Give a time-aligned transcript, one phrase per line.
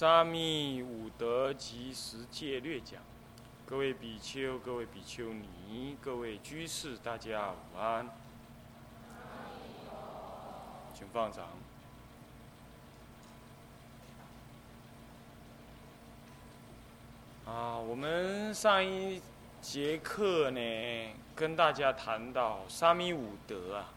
[0.00, 3.02] 沙弥五德及十戒略讲，
[3.66, 8.08] 各位比丘、各位比丘尼、各位居士，大家午安，
[10.94, 11.44] 请放掌。
[17.44, 19.20] 啊，我们上一
[19.60, 23.92] 节课呢，跟大家谈到沙弥五德啊，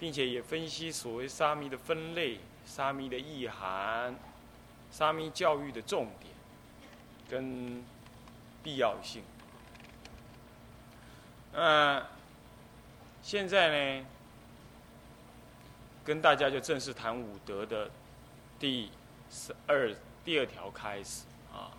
[0.00, 4.12] 并且也分析所谓沙弥的分类、沙弥的意涵。
[4.90, 6.32] 沙弥教育的重点
[7.28, 7.84] 跟
[8.62, 9.22] 必要性。
[11.52, 12.02] 嗯，
[13.22, 14.06] 现在呢，
[16.04, 17.90] 跟大家就正式谈五德的
[18.58, 18.90] 第
[19.30, 21.70] 十二第二条开始啊。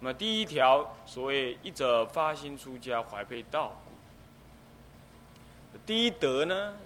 [0.00, 3.76] 那么第一条，所谓一者发心出家，怀佩道
[5.72, 5.78] 故。
[5.84, 6.76] 第一德呢，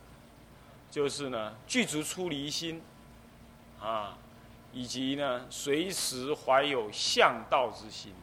[0.90, 2.82] 就是呢具足出离心
[3.80, 4.16] 啊。
[4.72, 8.14] 以及呢，随时怀有向道之心，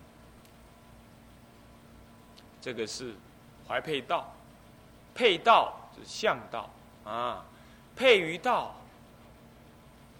[2.59, 3.15] 这个是
[3.67, 4.33] 怀佩道，
[5.13, 6.69] 佩道是向道。
[7.05, 7.45] 啊，
[7.95, 8.75] 佩于道，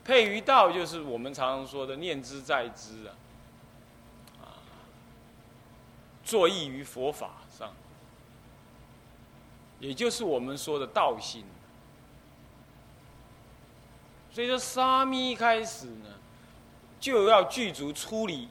[0.04, 3.14] 佩于道就是我们常常说的念之在之啊，
[4.42, 4.58] 啊，
[6.24, 7.74] 作意于佛法上，
[9.80, 11.44] 也就是我们说的道心。
[14.32, 16.06] 所以说，沙弥开始呢。
[17.00, 18.50] 就要具足出离，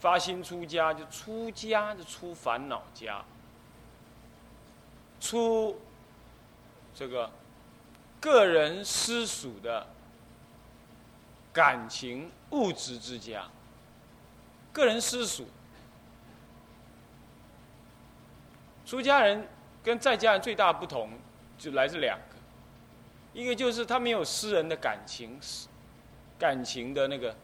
[0.00, 3.22] 发心出家就出家就出烦恼家，
[5.20, 5.78] 出
[6.94, 7.30] 这个
[8.18, 9.86] 个人私属的
[11.52, 13.44] 感情物质之家。
[14.72, 15.46] 个人私属，
[18.86, 19.46] 出家人
[19.84, 21.10] 跟在家人最大的不同
[21.58, 22.18] 就来自两，
[23.38, 25.38] 一个就是他没有私人的感情，
[26.36, 27.34] 感情的那个。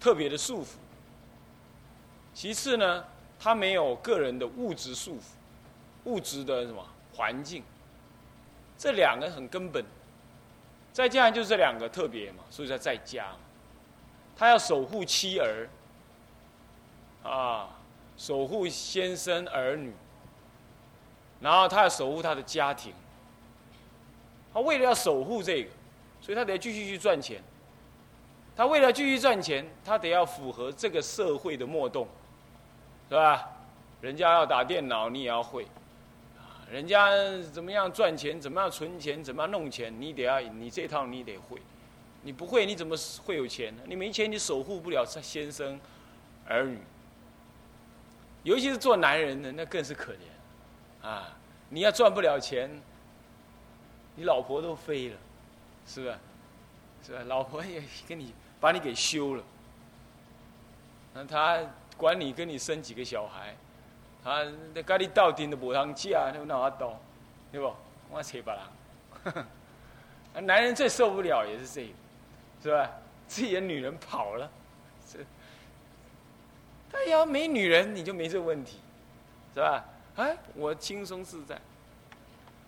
[0.00, 0.74] 特别的束缚。
[2.34, 3.04] 其次呢，
[3.40, 5.22] 他没有个人的物质束缚，
[6.04, 7.62] 物质的什么环境，
[8.76, 9.82] 这两个很根本。
[10.92, 13.28] 再加上就是这两个特别嘛，所以说在家，
[14.36, 15.70] 他要守护妻儿，
[17.22, 17.70] 啊，
[18.18, 19.90] 守护先生儿女，
[21.40, 22.92] 然后他要守护他的家庭。
[24.54, 25.70] 他为了要守护这个，
[26.20, 27.42] 所以他得继续去赚钱。
[28.56, 32.06] 他为了继续赚钱，他得要符合这个社会的脉动，
[33.08, 33.50] 是吧？
[34.00, 35.64] 人家要打电脑，你也要会；
[36.70, 37.10] 人家
[37.52, 41.60] 怎么样赚钱，怎么样存钱，怎么样弄钱，你得要，你这套你得会。
[42.22, 43.82] 你不会，你怎么会有钱呢？
[43.86, 45.78] 你没钱，你守护不了先生、
[46.46, 46.78] 儿女。
[48.44, 51.06] 尤其是做男人的，那更是可怜。
[51.06, 51.36] 啊，
[51.68, 52.70] 你要赚不了钱，
[54.14, 55.16] 你老婆都飞了，
[55.86, 56.16] 是不是？
[57.06, 57.22] 是吧？
[57.26, 58.32] 老婆也跟你。
[58.60, 59.44] 把你给休了，
[61.12, 61.60] 那他
[61.98, 63.54] 管你跟你生几个小孩，
[64.22, 64.42] 他
[64.72, 66.98] 那跟你到底都无通嫁，那哪多，
[67.52, 67.70] 对不？
[68.10, 68.54] 我扯别
[69.34, 69.46] 人，
[70.46, 71.92] 男人最受不了也是这个，
[72.62, 72.90] 是吧？
[73.28, 74.50] 自己的女人跑了，
[75.12, 75.18] 这
[76.90, 78.78] 他要没女人，你就没这问题，
[79.52, 79.84] 是吧？
[80.16, 81.60] 哎，我轻松自在。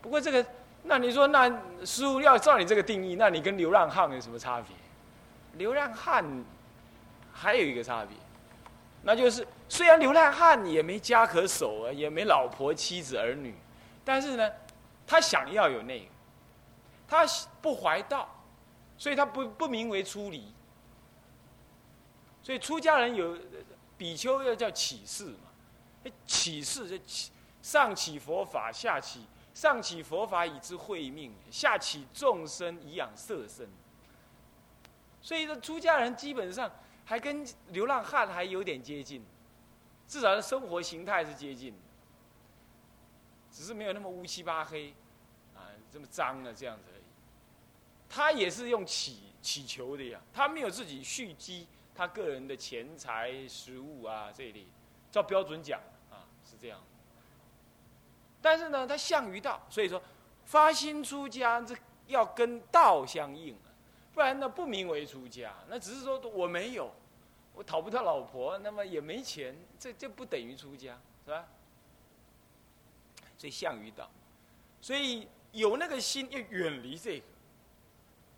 [0.02, 0.46] 不过这个，
[0.88, 1.48] 那你说，那
[1.84, 4.76] 师傅要照你这个定义，那你跟流浪汉有什么差别？
[5.54, 6.24] 流浪汉
[7.32, 8.16] 还有一个差别，
[9.02, 13.54] 那就是虽然流浪汉也没家可守啊，也没老婆妻子儿女，
[14.04, 14.50] 但是呢，
[15.06, 16.06] 他想要有那个，
[17.08, 17.26] 他
[17.60, 18.28] 不怀道，
[18.96, 20.52] 所以他不不名为出离。
[22.42, 23.36] 所以出家人有
[23.98, 29.26] 比丘要叫起示嘛，起示就起上起佛法，下起
[29.56, 33.66] 上起佛法以知慧命，下起众生以养色身。
[35.22, 36.70] 所以说，出家人基本上
[37.06, 39.24] 还跟流浪汉还有点接近，
[40.06, 41.74] 至少生活形态是接近，
[43.50, 44.92] 只是没有那么乌漆八黑，
[45.54, 47.04] 啊，这么脏的这样子而已。
[48.10, 54.66] 他也是用乞乞求的呀，他没有自己蓄积他个人的钱财、食物啊这一类，
[55.10, 55.80] 照标准讲
[56.10, 56.78] 啊是这样。
[58.42, 60.00] 但是呢，他向于道，所以说
[60.44, 61.74] 发心出家这
[62.06, 63.56] 要跟道相应。
[64.14, 66.90] 不然呢，不名为出家，那只是说我没有，
[67.54, 71.44] 我讨不到老婆，那么也没钱，这这不等于出家，是吧？
[73.36, 74.08] 所以向于道，
[74.80, 77.26] 所以有那个心要远离这个。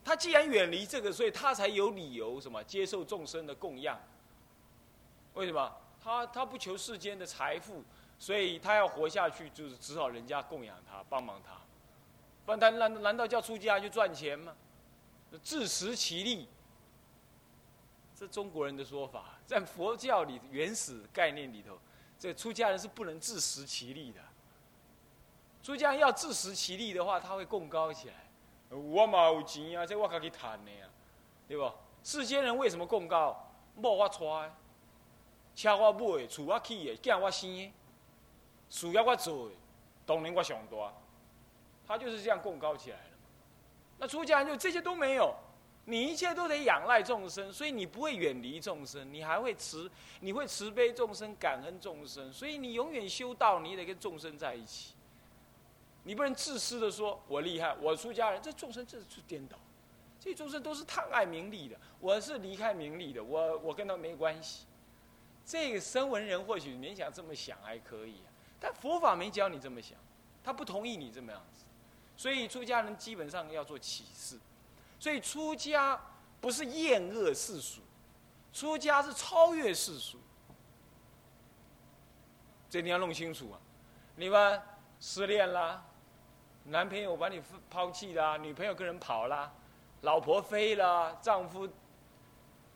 [0.04, 4.00] 他既然远离这个，所以他才有理由什么接受众生的供养。
[5.34, 5.76] 为什么？
[6.02, 7.84] 他他不求世间的财富，
[8.18, 11.52] 所以他要活下去，就是只好人家供养他，帮忙他。
[12.44, 14.54] 不然他难难道叫出家去赚钱吗？
[15.42, 16.48] 自食其力，
[18.16, 21.78] 这中国人的说法，在佛教里原始概念里头，
[22.18, 24.20] 这出家人是不能自食其力的。
[25.62, 28.14] 出家人要自食其力的话，他会供高起来。
[28.70, 30.86] 我嘛有钱啊，这我可以谈的呀，
[31.46, 31.70] 对不？
[32.02, 33.52] 世间人为什么供高？
[33.76, 34.24] 某我娶，
[35.54, 37.72] 车我买，厝我起的，囝我生，
[38.68, 39.54] 事业我做的，
[40.04, 40.92] 当然我上大。
[41.86, 43.10] 他就是这样供高起来了。
[43.98, 45.34] 那出家人就这些都没有，
[45.86, 54.94] 你一切都得仰赖众生，所以你不会远离众生，你还会慈，你会慈悲众生，感恩众生，所以你永远修道，你得跟众生在一起。
[56.04, 59.58] 你不能自私的说，我厉害，我出家人，这众生这是颠倒，
[60.20, 64.66] 这众生都是贪爱名利的，我是离开名利的，我我跟他没关系。
[65.44, 68.20] 这个声闻人或许勉强这么想还可以，
[68.60, 69.96] 但佛法没教你这么想，
[70.42, 71.64] 他不同意你这么样子，
[72.16, 74.38] 所以出家人基本上要做启示，
[74.98, 76.00] 所以出家
[76.40, 77.80] 不是厌恶世俗，
[78.52, 80.18] 出家是超越世俗，
[82.68, 83.60] 这你要弄清楚啊，
[84.16, 84.60] 你们
[85.00, 85.84] 失恋啦。
[86.64, 89.50] 男朋友把你抛弃啦，女朋友跟人跑啦，
[90.02, 91.66] 老婆飞了，丈夫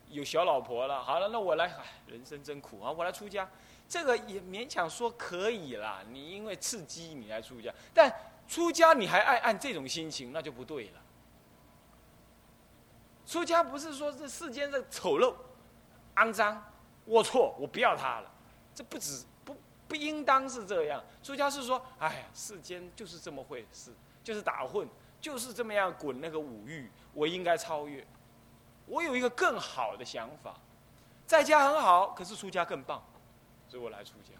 [0.08, 1.05] 有小老婆了。
[1.05, 1.70] 好了，那我来，
[2.06, 2.90] 人生真苦啊！
[2.90, 3.46] 我来出家，
[3.93, 6.00] 这个也勉强说可以啦。
[6.09, 8.11] 你因为刺激你来出家，但
[8.49, 11.03] 出家你还爱按这种心情，那就不对了。
[13.27, 15.35] 出家不是说这世间的丑陋、
[16.15, 16.56] 肮脏、
[17.06, 18.33] 龌龊，我不要他了，
[18.75, 19.27] 这不止。
[19.44, 19.55] 不
[19.87, 21.05] 不应当是这样。
[21.23, 23.93] 出家是说，哎呀，世间就是这么回事，
[24.25, 24.88] 就是打混，
[25.21, 26.91] 就是这么样滚那个五欲。
[27.12, 28.06] 我应该超越。
[28.87, 30.55] 我有一个更好的想法，
[31.27, 33.03] 在家很好，可是出家更棒，
[33.73, 34.35] 所以我来出家。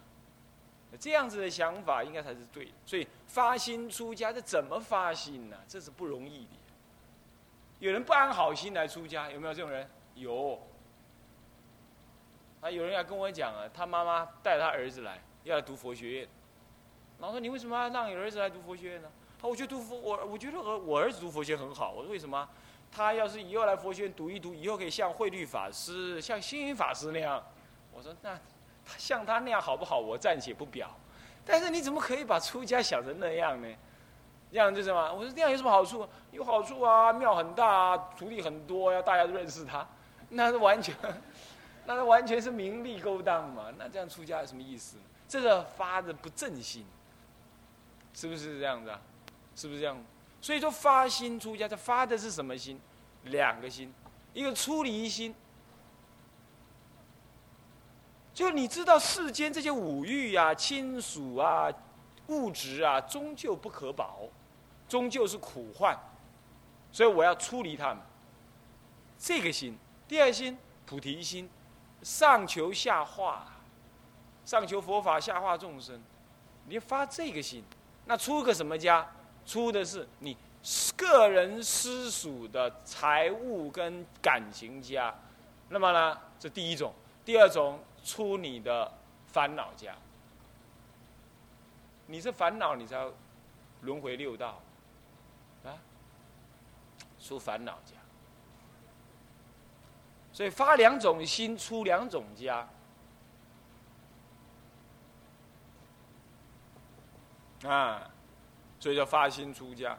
[0.91, 2.71] 那这样子的想法应该才是对的。
[2.85, 5.57] 所以发心出家，这怎么发心呢？
[5.67, 6.51] 这是不容易的。
[7.79, 9.89] 有人不安好心来出家，有没有这种人？
[10.13, 10.61] 有。
[12.61, 15.19] 啊，有人要跟我讲啊，他妈妈带他儿子来。
[15.45, 16.27] 要来读佛学院，
[17.19, 19.11] 然后说你为什么让你儿子来读佛学院呢？
[19.41, 21.91] 他我觉得读佛我我觉得我我儿子读佛学很好。
[21.91, 22.47] 我说为什么？
[22.91, 27.43] 他要是以后来佛学院读一读，以后可以像慧律法师、像星云法师那样。
[27.91, 28.39] 我说那
[28.97, 29.99] 像他那样好不好？
[29.99, 30.89] 我暂且不表。
[31.45, 33.67] 但是你怎么可以把出家想成那样呢？
[34.51, 35.13] 这样就是什么？
[35.13, 36.07] 我说这样有什么好处？
[36.31, 39.87] 有好处啊，庙很大，啊，徒弟很多，要大家都认识他，
[40.29, 40.95] 那是完全，
[41.85, 43.73] 那是完全是名利勾当嘛。
[43.77, 44.97] 那这样出家有什么意思？
[45.27, 46.85] 这个发的不正心，
[48.13, 49.01] 是不是这样子啊？
[49.55, 49.97] 是不是这样？
[50.39, 52.79] 所以说发心出家，他发的是什么心？
[53.23, 53.91] 两个心，
[54.33, 55.33] 一个出离心，
[58.33, 61.71] 就你知道世间这些五欲啊、亲属啊、
[62.27, 64.21] 物质啊，终究不可保，
[64.87, 65.97] 终究是苦患，
[66.91, 67.97] 所以我要出离他们。
[69.19, 69.77] 这个心，
[70.07, 71.49] 第二心菩提心，
[72.01, 73.47] 上求下化。
[74.45, 75.97] 上求佛法，下化众生，
[76.67, 77.63] 你发这个心，
[78.05, 79.09] 那出个什么家？
[79.45, 80.35] 出的是你
[80.97, 85.15] 个人私属的财物跟感情家。
[85.69, 86.91] 那么呢，这第一种；
[87.23, 88.91] 第二种，出你的
[89.27, 89.95] 烦恼家。
[92.05, 93.09] 你是烦恼，你才
[93.81, 94.61] 轮回六道
[95.63, 95.71] 啊，
[97.19, 97.95] 出烦恼家。
[100.31, 102.67] 所以发两种心，出两种家。
[107.65, 108.09] 啊，
[108.79, 109.97] 所以叫发心出家。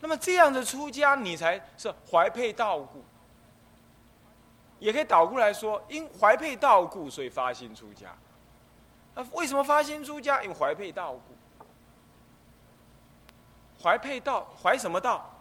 [0.00, 3.04] 那么这样的出家，你才是怀佩道故。
[4.78, 8.08] 也可以倒过来说，因怀佩道故，所以发心出家。
[9.14, 10.42] 啊，为什么发心出家？
[10.42, 11.20] 因怀佩道故。
[13.82, 15.34] 怀佩道，怀什么道？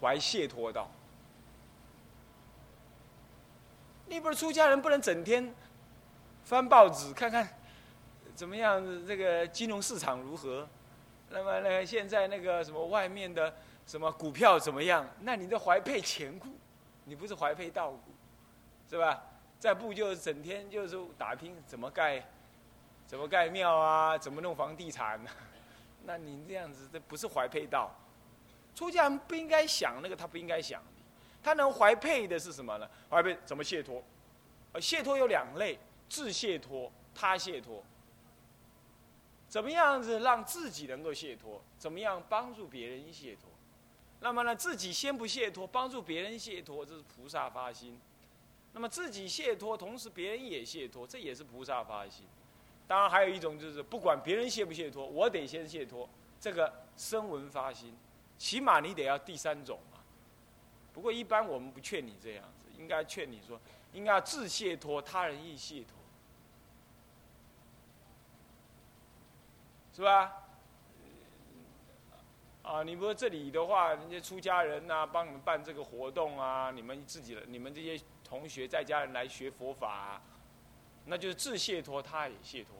[0.00, 0.90] 怀谢脱道。
[4.06, 5.54] 你不是出家人，不能整天
[6.44, 7.48] 翻报纸看看。
[8.34, 8.82] 怎么样？
[9.06, 10.68] 这个金融市场如何？
[11.28, 11.86] 那么呢？
[11.86, 13.54] 现在那个什么外面的
[13.86, 15.08] 什么股票怎么样？
[15.20, 16.48] 那你的怀佩钱库，
[17.10, 18.12] 你不是怀佩道库，
[18.88, 19.20] 是吧？
[19.58, 22.24] 再不就是整天就是打拼怎么盖，
[23.04, 24.16] 怎么盖庙啊？
[24.16, 25.20] 怎么弄房地产？
[26.06, 27.90] 那你这样子，这不是怀佩道。
[28.76, 30.80] 出家人不应该想那个，他不应该想。
[31.42, 32.88] 他能怀佩的是什么呢？
[33.10, 34.00] 怀佩怎么解脱？
[34.72, 37.82] 呃，解脱有两类：自解脱、他解脱。
[39.48, 41.60] 怎么样子让自己能够解脱？
[41.76, 43.49] 怎么样帮助别人解脱？
[44.20, 47.98] 那么呢，自己先不解脱，帮助别人解脱，这是菩萨发心。
[48.72, 52.26] 那么自己解脱，同时别人也解脱，这也是菩萨发心。
[52.86, 56.08] 当然还有一种就是，不管别人解不解脱，我得先解脱，
[56.38, 57.96] 这个声闻发心。
[58.36, 59.98] 起码你得要第三种嘛，
[60.92, 63.60] 不过一般我们不劝你这样子，应该劝你说，
[63.92, 65.96] 应该要自解脱，他人亦解脱，
[69.94, 70.32] 是吧？
[72.70, 80.22] 啊，你不这里的话，人家出家人呐，帮你们办这个活动啊，你们自己的，你们这些同学在家人来学佛法，啊
[81.06, 82.76] 那就是自谢脱，他也谢脱，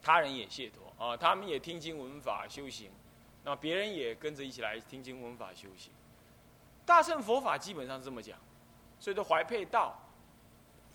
[0.00, 2.90] 他人也谢脱啊，他们也听经闻法修行，
[3.44, 5.92] 那别人也跟着一起来听经闻法修行。
[6.86, 8.38] 大乘佛法基本上是这么讲，
[8.98, 9.94] 所以说怀佩道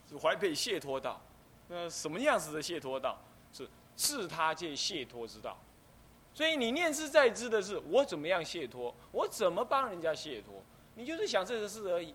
[0.10, 1.22] 是怀佩谢脱道。
[1.68, 3.20] 那什么样子的谢脱道？
[3.52, 5.56] 是自他界谢脱之道。
[6.34, 10.64] 所以你念之在之的是我怎么样解脱，我怎么帮人家解脱？
[10.96, 12.14] 你就是想这个事而已。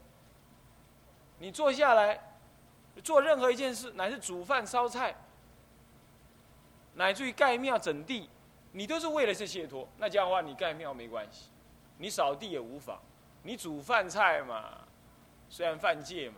[1.38, 2.34] 你坐下来
[3.04, 5.14] 做任何一件事，乃是煮饭烧菜，
[6.94, 8.28] 乃至于盖庙整地，
[8.72, 9.88] 你都是为了这解脱。
[9.98, 11.50] 那这样的话，你盖庙没关系，
[11.98, 13.00] 你扫地也无妨。
[13.44, 14.78] 你煮饭菜嘛，
[15.48, 16.37] 虽然犯戒嘛，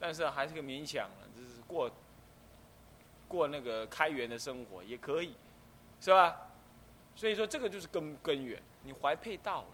[0.00, 1.90] 但是还是个勉强了，就是过
[3.28, 5.34] 过那个开源的生活也可以，
[6.00, 6.45] 是吧？
[7.16, 9.68] 所以说这个就是根根源，你怀佩道了，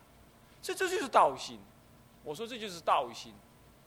[0.62, 1.58] 这这就是道心。
[2.25, 3.34] 我说这就是道心，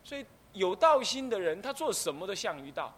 [0.03, 2.93] 所以有道心的人，他做什么都像于道；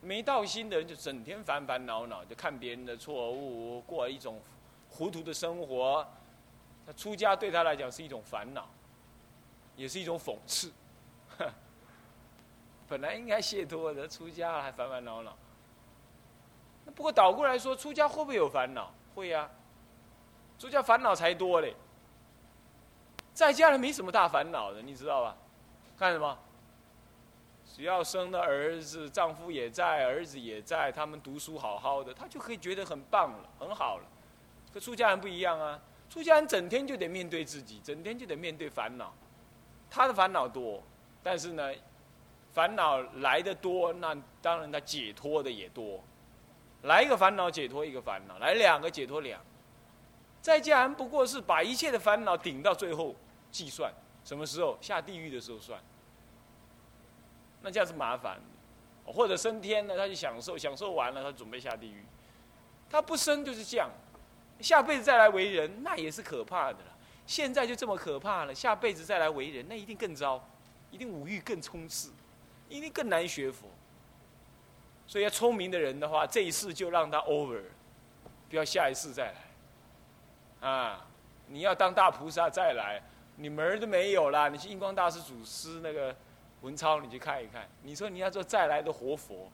[0.00, 4.42] 没道心的人，就整天烦烦恼恼，就看别人的错误，过一种
[4.90, 6.04] 糊涂的生活。
[6.84, 8.68] 他出家对他来讲是一种烦恼，
[9.76, 10.72] 也是一种讽刺。
[12.88, 15.32] 本来应该解脱的，出家了还烦烦恼恼。
[16.84, 18.92] 那不过倒过来说，出家会不会有烦恼？
[19.14, 19.48] 会呀。
[20.62, 21.74] 出家烦恼才多嘞，
[23.34, 25.36] 在家人没什么大烦恼的，你知道吧？
[25.98, 26.38] 干什么？
[27.66, 34.04] 只要生了儿子，丈夫也在，儿子也在，他们读书好好的，他就可以觉得很棒了，很好了。
[34.72, 39.12] 可出家人不一样啊，出家人整天就得面对自己，整天就得面对烦恼。
[39.90, 40.80] 他的烦恼多，
[41.24, 41.72] 但是呢，
[42.52, 46.00] 烦恼来的多，那当然他解脱的也多。
[46.82, 49.40] 来一个烦恼解脱一个烦恼，来两个解脱两。
[50.42, 53.14] 在家不过是把一切的烦恼顶到最后
[53.50, 53.90] 计算，
[54.24, 55.80] 什么时候下地狱的时候算。
[57.62, 58.40] 那这样是麻烦，
[59.06, 62.04] 或者升天了，他就享受，享受完了他准备下地狱。
[62.90, 63.88] 他不生就是这样，
[64.60, 66.96] 下辈子再来为人，那也是可怕的了。
[67.24, 70.44] 现在就这么可怕了，下辈子再来为人，那一定更糟，
[70.90, 72.10] 一定五欲更充斥，
[72.68, 73.68] 一定更难学佛。
[75.06, 77.62] 所以要聪明的人的话，这一世就让他 over，
[78.50, 79.34] 不要下一世再来。
[80.62, 81.04] 啊，
[81.48, 83.02] 你要当大菩萨再来，
[83.36, 84.48] 你门儿都没有啦！
[84.48, 86.14] 你去印光大师祖师那个
[86.60, 87.68] 文超，你去看一看。
[87.82, 89.50] 你说你要做再来的活佛，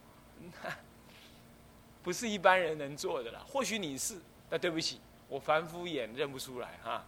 [2.05, 3.41] 不是一般人能做的啦。
[3.49, 7.03] 或许你是，那对不起，我凡夫眼认不出来哈。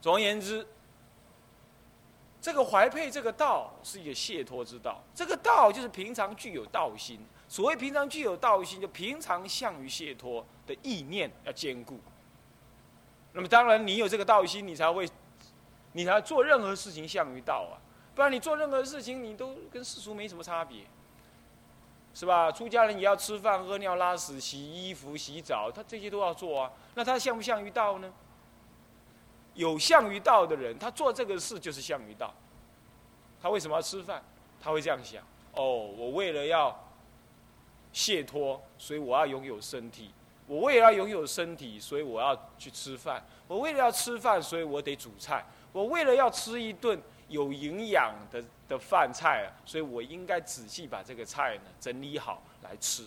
[0.00, 0.66] 总而言之，
[2.40, 7.20] 这个怀佩这个道是一个解脱之道，这个道就是平常具有道心。
[7.48, 12.00] 所谓平常具有道心，就平常向于解脱的意念要坚固。
[13.32, 15.08] 那么当然，你有这个道心，你才会，
[15.92, 17.78] 你才做任何事情向于道啊。
[18.14, 20.84] 不然你做任何事情，你都跟世俗没什么差别，
[22.14, 22.50] 是吧？
[22.50, 26.72] 出家人也要吃饭、喝尿、拉屎、洗衣服、洗澡，他这些都要做啊。
[26.94, 28.12] 那他向不向于道呢？
[29.54, 32.34] 有向于道的人，他做这个事就是向于道。
[33.40, 34.24] 他为什么要吃饭？
[34.60, 35.22] 他会这样想：
[35.52, 35.62] 哦，
[35.96, 36.76] 我为了要。
[37.96, 40.10] 解脱，所以我要拥有身体。
[40.46, 43.24] 我为了要拥有身体，所以我要去吃饭。
[43.48, 45.42] 我为了要吃饭，所以我得煮菜。
[45.72, 53.04] 我为了要吃一顿有营养的的饭菜，所以我应该仔细把这个菜呢整理好来吃。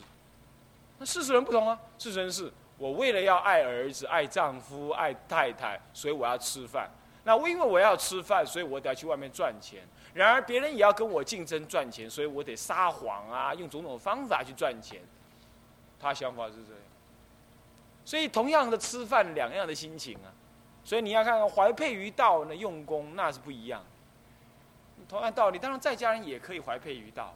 [0.97, 6.89] 那事实人不同啊，事实人是我为了要爱儿子、爱丈夫、爱太太，所以我要吃饭。
[7.25, 9.83] 那我因为我要吃饭，所以我得要去外面赚钱。
[10.19, 15.01] 然而别人也要跟我竞争赚钱，所以我得撒谎啊，用种种方法去赚钱。
[15.97, 16.81] 他想法是这样，
[18.03, 20.27] 所以同样的吃饭，两样的心情啊。
[20.83, 23.81] 所以你要看怀佩于道呢，用功那是不一样。
[25.07, 27.33] 同样道理，当然在家人也可以怀佩于道，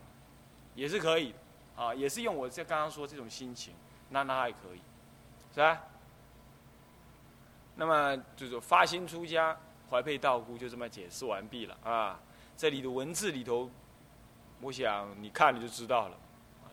[0.75, 1.34] 也是可以
[1.78, 3.74] 啊，也是用我这刚刚说这种心情，
[4.10, 4.82] 那那还可以，
[5.56, 5.82] 是吧？
[7.75, 9.58] 那么就是发心出家，
[9.90, 12.20] 怀佩道姑就这么解释完毕了啊。
[12.56, 13.70] 这里的文字里头，
[14.62, 16.18] 我想你看你就知道了，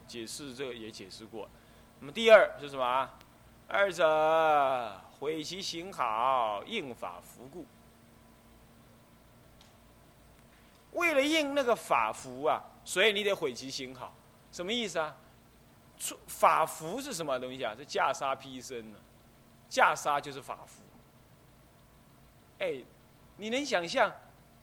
[0.06, 1.48] 解释这个也解释过。
[1.98, 3.10] 那么第二是什么？
[3.66, 7.64] 二者毁其行好，应法服故。
[10.92, 14.12] 为了应那个法服啊，所以你得毁其行好。
[14.50, 15.16] 什么意思啊？
[15.96, 17.74] 出法服是什么东西啊？
[17.76, 18.98] 是袈裟披身呢？
[19.70, 20.82] 袈裟就是法服。
[22.58, 22.82] 哎，
[23.36, 24.12] 你能想象？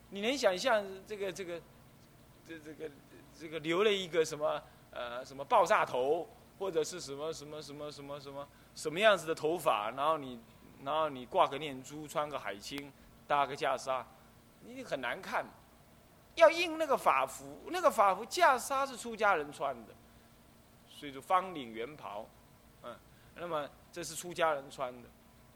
[0.10, 1.62] 你能想象这个这个
[2.48, 2.92] 这这个
[3.38, 4.62] 这个留了一个什么
[4.92, 9.92] 呃什么爆炸头，或者是什么什么什么什么什么什么样子的头发？
[9.92, 10.40] 然后你
[10.84, 12.92] 然后你挂个念珠，穿个海青，
[13.28, 14.04] 搭个袈裟，
[14.62, 15.46] 你很难看。
[16.36, 19.94] 要印那个法服，那个法服袈裟是出家人穿的，
[20.88, 22.28] 所以说方领圆袍，
[22.84, 22.96] 嗯，
[23.34, 25.10] 那么这是出家人穿的，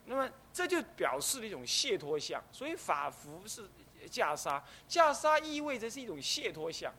[0.05, 2.43] 那么这就表示了一种解脱相。
[2.51, 3.69] 所以法服是
[4.09, 6.93] 袈裟，袈裟意味着是一种解脱相。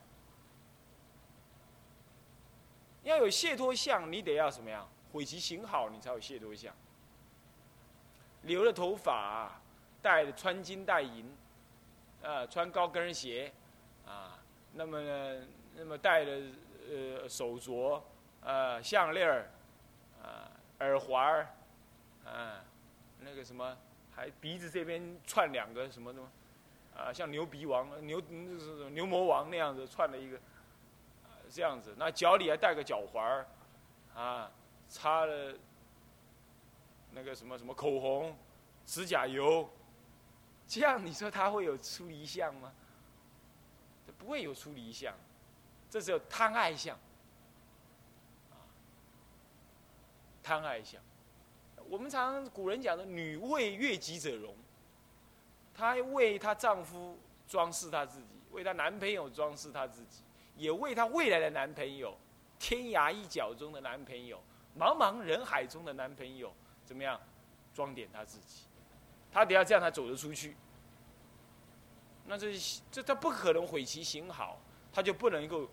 [3.02, 4.88] 要有解脱相，你得要什么样？
[5.12, 6.72] 毁其行好，你才有解脱相。
[8.42, 9.60] 留了头发，
[10.00, 11.32] 戴穿金戴银，
[12.22, 13.52] 呃，穿高跟鞋。
[14.06, 14.38] 啊，
[14.72, 16.40] 那么呢，那么戴的
[16.90, 18.02] 呃手镯，
[18.40, 19.50] 呃项链儿，
[20.20, 21.54] 啊耳环儿，
[22.24, 22.64] 啊
[23.20, 23.76] 那个什么，
[24.12, 26.28] 还鼻子这边串两个什么什么，
[26.96, 28.20] 啊像牛鼻王牛
[28.90, 30.38] 牛魔王那样子串了一个，
[31.50, 33.46] 这样子，那脚里还戴个脚环儿，
[34.14, 34.50] 啊
[34.88, 35.54] 擦了
[37.10, 38.36] 那个什么什么口红，
[38.86, 39.68] 指甲油，
[40.66, 42.72] 这样你说他会有出离相吗？
[44.18, 45.12] 不会有出离相，
[45.90, 46.96] 这是有贪爱相，
[50.44, 51.02] 贪爱相。
[51.88, 54.54] 我们常古人讲的“女为悦己者容”，
[55.74, 60.22] 她为她丈夫装饰她自己，为她男朋友装饰她自己，
[60.56, 62.16] 也为她未来的男朋友，
[62.58, 64.40] 天涯一角中的男朋友，
[64.78, 66.52] 茫茫人海中的男朋友，
[66.84, 67.20] 怎么样
[67.74, 68.64] 装点她自己？
[69.30, 70.56] 她得要这样，她走得出去。
[72.26, 72.52] 那这
[72.90, 74.60] 这她不可能毁其行好，
[74.92, 75.68] 她就不能够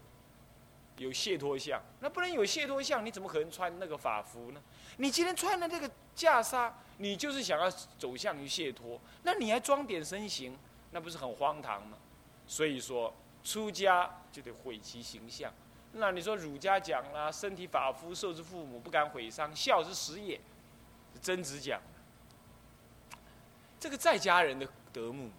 [0.98, 1.82] 有解脱相。
[2.00, 4.62] 那不能有解脱相，你怎么可能穿那个法服呢？
[4.98, 10.56] 你今天穿的这个袈裟，你就是想要走向于解脱，那你还装点身形，
[10.92, 11.98] 那不是很荒唐吗？
[12.46, 15.52] 所以说，出家就得毁其形象。
[15.94, 20.40] 那你说儒家讲啦，身体发肤受之父母，不敢毁伤，孝之始也。
[21.22, 21.82] 曾子讲，
[23.80, 25.32] 这个在家人的德目。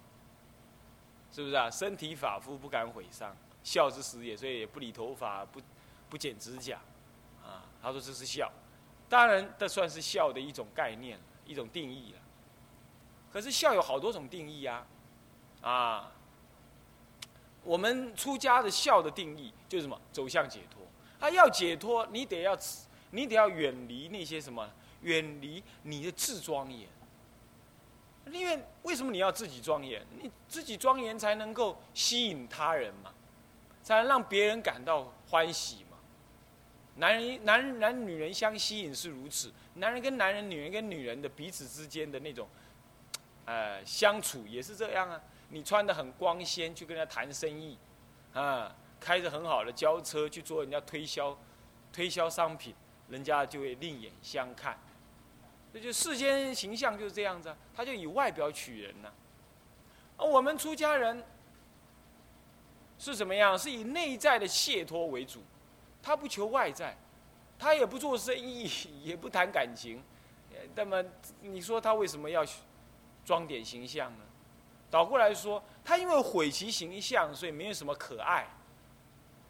[1.32, 1.70] 是不是啊？
[1.70, 5.62] 身体发肤不敢毁伤，孝之始也，所以也不理头发，不
[6.08, 6.80] 不剪指甲，
[7.40, 8.50] 啊，他说这是孝。
[9.08, 11.20] 当然，这算是孝的一种概念，
[11.50, 12.18] 一种定义了。
[13.32, 14.86] 可是孝有好多种定义啊，
[15.60, 16.12] 啊，
[17.64, 20.00] 我们出家的孝的定义就是什么？
[20.12, 20.80] 走向解脱。
[21.18, 22.56] 他要解脱，你得要，
[23.10, 24.70] 你得要远离那些什么？
[25.02, 26.88] 远离你的自庄严。
[28.30, 30.06] 因为为什么你要自己庄严？
[30.22, 33.12] 你自己庄严才能够吸引他人嘛，
[33.82, 35.96] 才能让别人感到欢喜嘛。
[36.96, 42.46] 男人、男人、男女人相吸引是如此，男人跟男人、女人跟女人的彼此之间的那种，
[43.46, 45.18] 呃，相处也是这样啊。
[45.48, 47.78] 你穿的很光鲜，去跟人家谈生意，
[48.34, 51.36] 啊，开着很好的轿车去做人家推销，
[51.92, 52.74] 推销商品，
[53.08, 54.78] 人家就会另眼相看。
[55.72, 59.10] 这就世间形象就是这样子，他就以外表取人呢。
[60.18, 61.24] 而我们出家人
[62.98, 63.58] 是怎么样？
[63.58, 65.42] 是以内在的解脱为主，
[66.02, 66.94] 他不求外在，
[67.60, 68.68] 他也不做生意，
[69.04, 70.02] 也不谈感情。
[70.74, 71.04] 那么
[71.42, 72.44] 你说他为什么要
[73.24, 74.24] 装点形象呢？
[74.90, 78.46] 倒过来说，他因为毁其形象，所以没有什么可爱。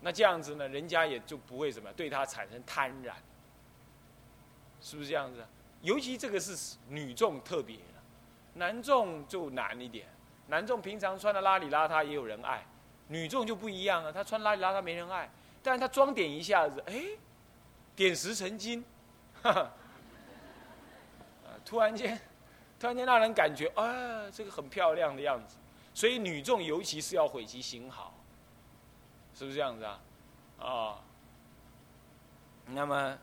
[0.01, 3.13] 那这样子呢，人家也就不会什么对他产生贪婪，
[4.81, 5.47] 是不是这样子？
[5.83, 8.01] 尤其这个是女众特别的，
[8.55, 10.07] 男众就难一点。
[10.49, 12.67] 男众平常穿的邋里邋遢也有人爱，
[13.09, 14.13] 女众就不一样了。
[14.13, 15.31] 她穿邋里邋遢没人爱，
[15.63, 17.03] 但是她装点一下子，哎，
[17.95, 18.85] 点石成金，
[19.43, 19.73] 哈哈，
[21.65, 22.21] 突然间，
[22.79, 25.57] 突然间让人感觉啊，这个很漂亮的样子。
[25.93, 28.15] 所以女众尤其是要毁其形好，
[29.35, 30.01] 是不是这样子啊？
[30.59, 31.05] 啊，
[32.67, 33.19] 那么。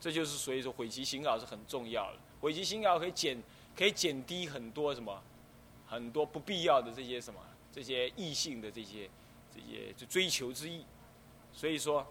[0.00, 3.42] 这就是所以说毁其形好是很重要的，毁其形好可以减
[3.76, 5.20] 可以减低很多什么，
[5.88, 7.40] 很多不必要的这些什么
[7.72, 9.10] 这些异性的这些
[9.52, 10.86] 这些就追求之意，
[11.52, 12.06] 所以说，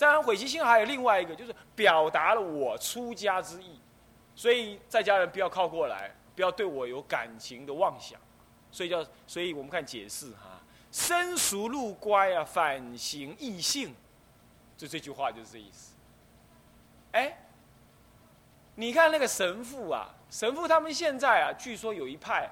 [0.00, 3.78] 当然毁其心还有另外一个就是表达了我出家之意，
[4.34, 8.18] 所以在家人不要靠过来，不要对我有感情的妄想，
[8.70, 13.94] 所以叫所以我们看解释哈，生熟路乖啊，反行异性，
[14.74, 15.94] 就这句话就是这意思。
[17.12, 17.36] 哎，
[18.76, 22.50] 你看那个神父啊，神父他们现在啊，据说有一派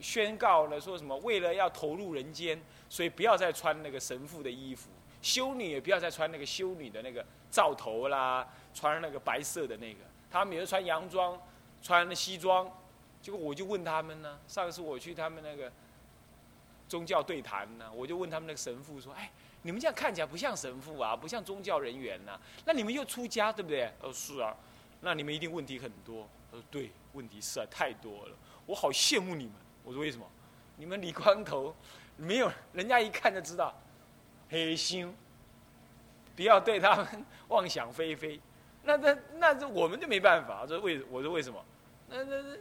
[0.00, 2.60] 宣告了，说什么为了要投入人间，
[2.90, 4.90] 所以不要再穿那个神父的衣服，
[5.22, 11.40] 修女也不要再穿那个修女的那个罩头啦，穿那个白色的那个，他们也是穿洋装，
[11.82, 12.70] 穿西装，
[13.20, 15.70] 结果我就问他们呢，上次我去他们那个
[16.88, 19.30] 宗教对谈呢，我就问他们那个神父说：“哎，
[19.62, 24.56] 你们这样看起来不像神父啊，不像宗教人员呐，那你们又出家对不对？”哦，是啊，
[25.02, 26.26] 那你们一定问题很多。
[26.50, 29.54] 他说：“对，问题实在太多了，我好羡慕你们。”
[29.84, 30.26] 我说：“为什么？
[30.76, 31.74] 你们理光头，
[32.16, 33.74] 没有人家一看就知道
[34.50, 35.14] 黑心，
[36.36, 37.06] 不要对他们
[37.48, 38.40] 妄想非非。
[38.82, 40.66] 那那那这我们就没办法。
[40.66, 41.64] 这为我说为什么？
[42.08, 42.56] 那那那。”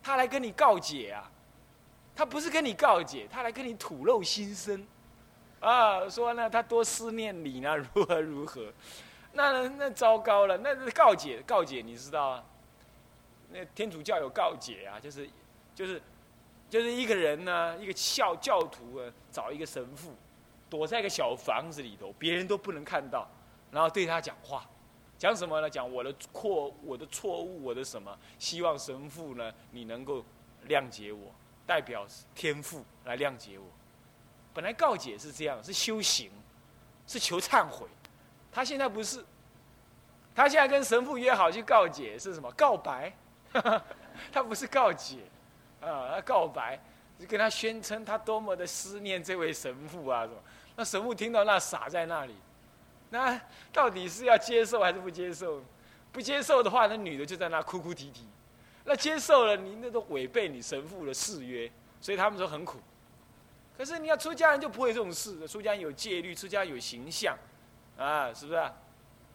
[0.00, 1.30] 他来跟你告解啊，
[2.14, 4.86] 他不是跟你告解，他来跟你吐露心声，
[5.60, 8.72] 啊，说呢他多思念你呢， 如何如何，
[9.32, 12.44] 那那糟糕了，那是告解告解，你知道啊？
[13.50, 15.28] 那天主教有告解啊，就是
[15.74, 16.00] 就是
[16.70, 20.14] 就是一个人呢，一个教教徒啊，找一个神父，
[20.70, 23.28] 躲在一个小房子里头，别人都不能看到，
[23.70, 24.64] 然后对他讲话。
[25.18, 25.68] 讲什么呢？
[25.68, 28.16] 讲我的错，我的错误，我的什么？
[28.38, 30.24] 希望神父呢，你能够
[30.68, 31.32] 谅解我，
[31.66, 33.66] 代表天父来谅解我。
[34.54, 36.30] 本来告解是这样，是修行，
[37.06, 37.88] 是求忏悔。
[38.52, 39.24] 他现在不是，
[40.36, 42.48] 他现在跟神父约好去告解，是什么？
[42.52, 43.12] 告白。
[44.30, 45.18] 他不是告解，
[45.80, 46.78] 啊，他告白，
[47.26, 50.36] 跟他宣称他多么的思念这位神父啊，什么？
[50.78, 52.36] 那神父听到那傻在那里。
[53.10, 53.40] 那
[53.72, 55.60] 到底是要接受还是不接受？
[56.12, 58.22] 不接受的话，那女的就在那哭哭啼啼；
[58.84, 61.68] 那接受了，你那都违背你神父的誓约，
[62.00, 62.78] 所以他们说很苦。
[63.76, 67.36] 可是你要出家人就不会这种事，出家人有戒律，出家人有形象，
[67.96, 68.62] 啊，是不是？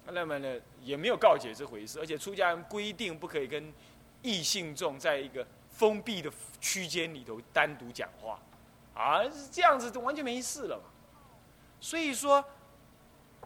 [0.05, 3.73] 那么呢，也没有告解这回事，而且出家人规定不可以跟
[4.21, 8.39] 异性众在一个封闭的区间里头单独讲话，
[8.95, 10.83] 啊，这样子就完全没事了嘛。
[11.83, 12.43] 所以说。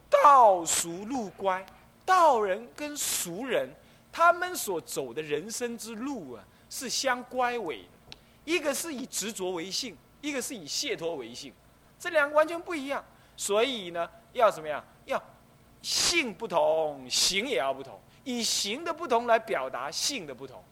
[0.09, 1.65] 道俗路乖，
[2.05, 3.69] 道人跟俗人，
[4.09, 8.17] 他们所走的人生之路啊，是相乖违的。
[8.45, 11.51] 一个是以执着为性，一个是以解脱为性，
[11.99, 13.03] 这两个完全不一样。
[13.35, 14.81] 所以呢，要怎么样？
[15.03, 15.21] 要
[15.81, 20.63] 性不同，行也要不同，以行的不同来表达性的不同。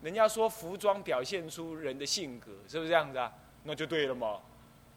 [0.00, 3.32] 人家说服装表现出人的性格，是不是这样子啊？
[3.64, 4.38] 那就对了嘛。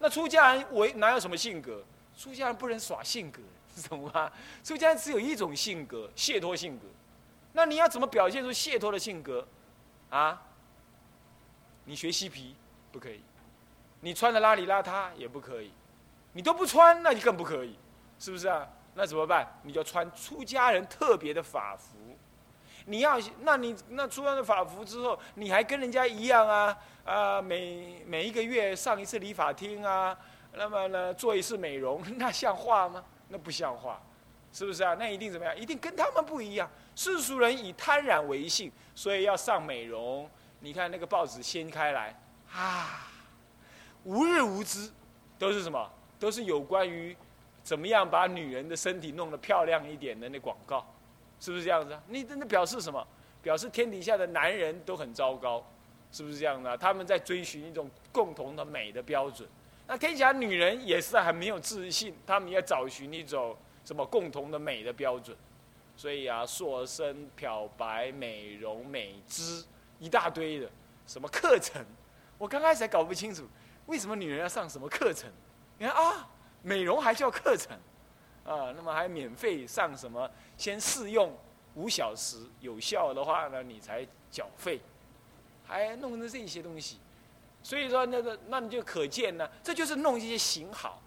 [0.05, 1.83] 那出家人为哪有什么性格？
[2.15, 3.41] 出家人不能耍性格，
[3.89, 4.31] 懂吗？
[4.63, 6.85] 出家人只有一种性格，解脱性格。
[7.53, 9.47] 那你要怎么表现出解脱的性格？
[10.11, 10.39] 啊？
[11.85, 12.55] 你学嬉皮
[12.91, 13.19] 不可以，
[13.99, 15.71] 你穿的邋里邋遢也不可以，
[16.33, 17.75] 你都不穿，那就更不可以，
[18.19, 18.67] 是不是啊？
[18.93, 19.59] 那怎么办？
[19.63, 22.14] 你就穿出家人特别的法服。
[22.86, 26.78] 你要，那你那出完了法服之后，你还跟人家一样啊？
[27.04, 30.17] 啊，每每一个月上一次理发厅啊？
[30.54, 33.04] 那么呢，做一次美容， 那像话吗？
[33.30, 34.02] 那不像话，
[34.52, 34.95] 是不是啊？
[35.00, 35.58] 那一定怎么样？
[35.58, 36.69] 一定跟他们不一样。
[36.95, 40.30] 世俗人以贪染为性，所以要上美容。
[40.60, 42.17] 你看那个报纸掀开来，
[42.54, 43.08] 啊，
[44.04, 44.89] 无日无之，
[45.38, 45.91] 都是什么？
[46.17, 47.15] 都是有关于
[47.62, 50.86] 怎么样把女人的身体弄得漂亮一点的那广告，
[51.39, 51.98] 是不是这样子？
[52.08, 53.06] 你那表示什么？
[53.41, 55.63] 表示天底下的男人都很糟糕，
[56.12, 56.76] 是不是这样的？
[56.78, 59.48] 他们在追寻一种共同的美的标准。
[59.88, 65.38] 那天底下女人也是很没有自信，她们要找寻一种什么共同的美的标准，
[65.95, 69.63] 所以啊，塑身、漂白、美容、美姿
[70.00, 70.67] 一大堆的
[71.06, 71.86] 什么课程，
[72.39, 73.48] 我刚开始还搞不清楚，
[73.86, 75.30] 为什么女人要上什么课程？
[75.78, 76.28] 你看啊，
[76.63, 77.78] 美容还叫课程
[78.45, 78.71] 啊？
[78.75, 80.29] 那么还免费上什么？
[80.55, 81.36] 先试用
[81.73, 84.79] 五小时，有效的话呢，你才缴费，
[85.65, 86.99] 还弄的这些东西。
[87.62, 91.01] 所以说，那个，那你就可见呢，这就是弄一些形好。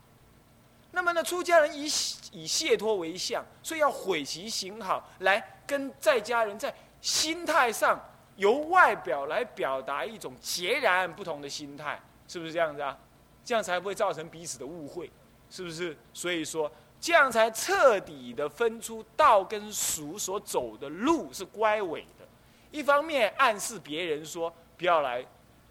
[0.90, 1.86] 那么呢，出家人以
[2.32, 8.02] 以解脱为相，所以要毁其形好，来跟在家人在心态上
[8.36, 12.98] 由外表来表达一种截然不同的心态，是不是这样子啊？
[13.44, 15.10] 这样才不会造成彼此的误会，
[15.48, 15.96] 是不是？
[16.12, 22.26] 所以说，这样才彻底的分出道跟俗所走的路是乖违的。
[22.70, 25.24] 一方面暗示别人说，不要来。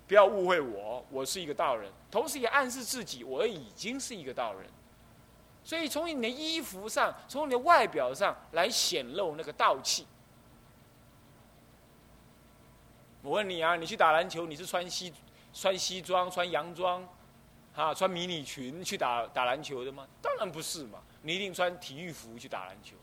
[0.07, 4.65] 不要误会我，我是一个道人，同时也暗示自己，我已经是一个道人。
[5.65, 10.07] 所以从你的衣服上，从你的外表上来显露那个道气。
[13.21, 15.13] 我问你啊，你去打篮球，你是穿西
[15.53, 17.05] 穿西装、穿洋装，
[17.75, 20.07] 啊，穿迷你裙去打打篮球的吗？
[20.21, 22.95] 当然不是嘛，你一定穿体育服去打篮球，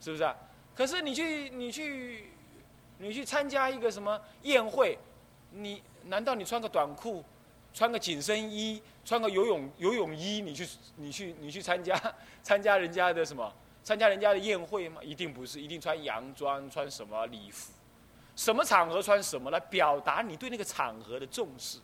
[0.00, 0.36] 是不是啊？
[0.74, 2.30] 可是你去你去
[2.98, 4.98] 你去参加一个什么宴会，
[5.50, 5.82] 你。
[6.04, 7.22] 难道你穿个短裤，
[7.74, 11.94] 穿个紧身衣，穿个游泳游泳衣，你去 你去你去参加
[12.42, 13.52] 参加人家的什么？
[13.84, 15.02] 参加人家的宴会吗？
[15.04, 17.70] 一定不是，一定穿洋装，穿什么礼服？
[18.34, 21.78] 什么场合穿什么来表达你对那个场合的重视，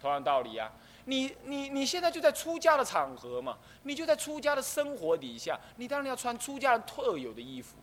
[0.00, 0.72] 同样道理啊。
[1.04, 7.76] 你你你现在就在出家的场合嘛，你就在出家的生活底下，你当然要穿出家人特有的衣服。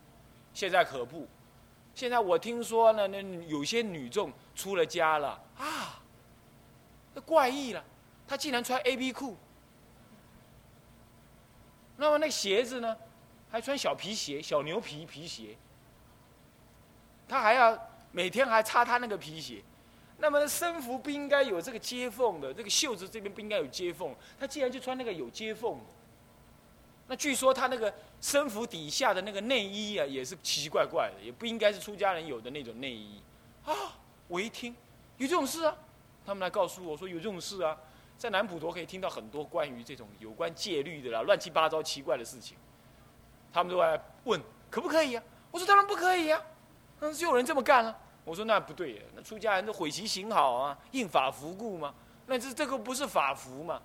[0.53, 1.27] 现在可不，
[1.93, 6.01] 现在我听说呢，那有些女众出了家了啊，
[7.25, 7.83] 怪异了，
[8.27, 9.35] 她竟然穿 A B 裤，
[11.97, 12.95] 那么那鞋子呢，
[13.51, 15.57] 还穿小皮鞋，小牛皮皮鞋，
[17.27, 17.77] 她还要
[18.11, 19.61] 每天还擦她那个皮鞋。
[20.21, 24.13] 那么身服不应该有这个接缝的，这个袖子这边不应该有接缝。
[24.37, 25.79] 他既然就穿那个有接缝，
[27.07, 33.21] 那据说他那个身服底下的那个内衣啊，也是奇奇怪怪的，也不应该是出家人有的那种内衣。
[33.63, 33.73] 啊，
[34.27, 34.75] 我一听
[35.17, 35.73] 有这种事啊，
[36.25, 37.77] 他们来告诉我说有这种事啊，
[38.17, 42.57] 在南普陀可以听到很多关于这种有关戒律的啦，乱七八糟奇怪的事情。
[43.53, 45.23] 他们都来问可不可以啊？
[45.49, 46.43] 我说当然不可以呀，
[46.99, 47.97] 但是有人这么干了。
[48.29, 51.95] 我说那不对，那出家人都毁其行好啊，应法服故吗？
[52.27, 53.81] 那这这个不是法服吗？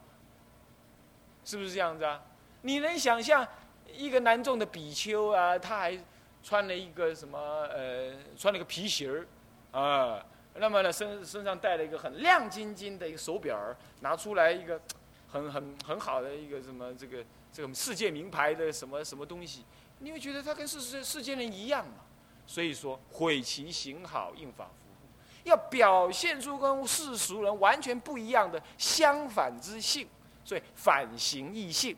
[1.46, 2.20] 是不是这样子啊？
[2.60, 3.46] 你能想象
[3.90, 5.98] 一个男众的比丘啊，他还
[6.42, 9.26] 穿了一个什么呃，穿了个皮鞋儿
[9.72, 10.22] 啊，
[10.56, 14.78] 那么呢身身上带了一个很亮晶晶的一个手表儿，拿出来一个
[15.26, 19.64] 很很很好的一个什么这个这个世界名牌的什么什么东西，
[20.00, 22.03] 你会觉得他跟世世世间人一样嘛？
[22.46, 25.06] 所以说，毁其行好，应法服，
[25.44, 30.06] 要表现出跟世俗人完全不一样的相反之性，
[30.44, 31.96] 所以反行异性，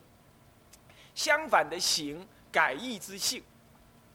[1.14, 3.42] 相反的行改易之性，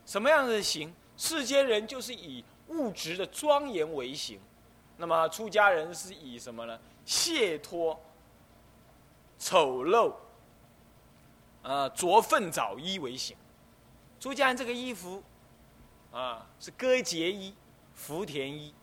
[0.06, 0.94] 什么样的行？
[1.17, 4.39] 世间人就是以物质的庄严为行，
[4.98, 6.80] 那么出家人是以什么呢？
[7.06, 8.00] 卸脱
[9.38, 10.13] 丑陋，
[11.62, 13.36] 呃，着粪澡衣为行。
[14.20, 15.22] 出家人这个衣服。
[16.12, 17.56] 啊，是割节衣、
[17.93, 18.74] 福田衣。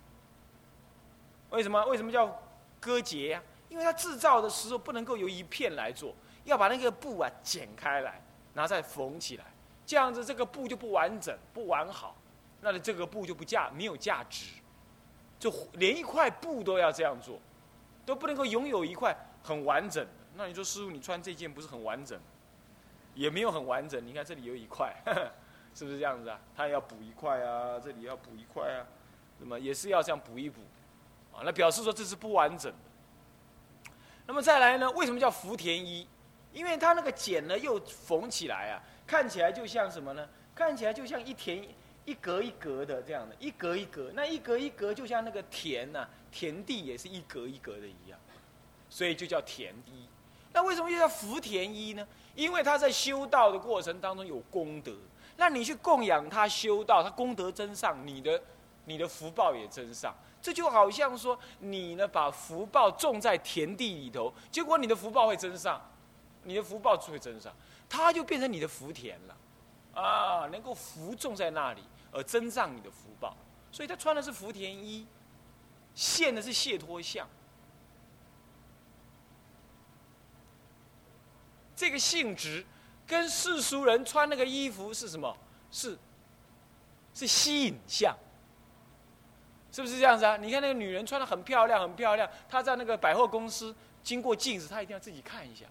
[1.50, 1.84] 为什么？
[1.86, 2.42] 为什么叫
[2.80, 3.42] 割节呀？
[3.68, 6.14] 因为它制造的时候不能够由一片来做，
[6.44, 8.22] 要把那个布啊剪开来，
[8.54, 9.44] 然后再缝起来，
[9.84, 12.16] 这样子这个布就不完整、不完好，
[12.62, 14.46] 那你这个布就不价没有价值，
[15.38, 17.38] 就连一块布都要这样做，
[18.06, 20.10] 都不能够拥有一块很完整的。
[20.34, 22.18] 那你说师傅，你穿这件不是很完整？
[23.14, 24.94] 也没有很完整，你看这里有一块。
[25.78, 26.40] 是不是这样子啊？
[26.56, 28.84] 他要补一块啊，这里要补一块啊，
[29.38, 30.60] 那么也是要这样补一补，
[31.32, 33.92] 啊，那表示说这是不完整的。
[34.26, 34.90] 那么再来呢？
[34.90, 36.04] 为什么叫福田衣？
[36.52, 40.28] 因为它那个剪呢又缝起来啊，看起来就像什么呢？
[40.52, 41.64] 看起来就像一田
[42.04, 48.18] 一格一格的这样的，一格一格，那一格一格就像那个田呐，田地也是一格一格的一样，
[48.90, 50.08] 所以就叫田衣。
[50.52, 52.04] 那为什么又叫福田衣呢？
[52.34, 54.92] 因为他在修道的过程当中有功德。
[55.40, 58.42] 那你去供养他修道，他功德增上，你的
[58.86, 60.12] 你的福报也增上。
[60.42, 65.80] 这就好像说，你呢把福报种在田地里头，结果你的福报会增上，
[66.42, 67.54] 你的福报就会增上，
[67.88, 69.36] 它就变成你的福田了，
[70.02, 73.36] 啊，能够福种在那里而增上你的福报。
[73.70, 75.06] 所以他穿的是福田衣，
[75.94, 77.28] 现的是谢脱相，
[81.76, 82.66] 这个性质。
[83.08, 85.34] 跟世俗人穿那个衣服是什么？
[85.70, 85.98] 是，
[87.14, 88.14] 是吸引相，
[89.72, 90.36] 是不是这样子啊？
[90.36, 95.64] 你看那个女人穿的很漂亮，很漂亮，她在那个百货公司经过镜子，她一定要自己看一下，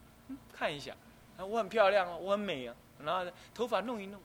[0.52, 0.96] 看一下，
[1.38, 4.20] 啊，我很漂亮啊，我很美啊，然后头发弄一弄，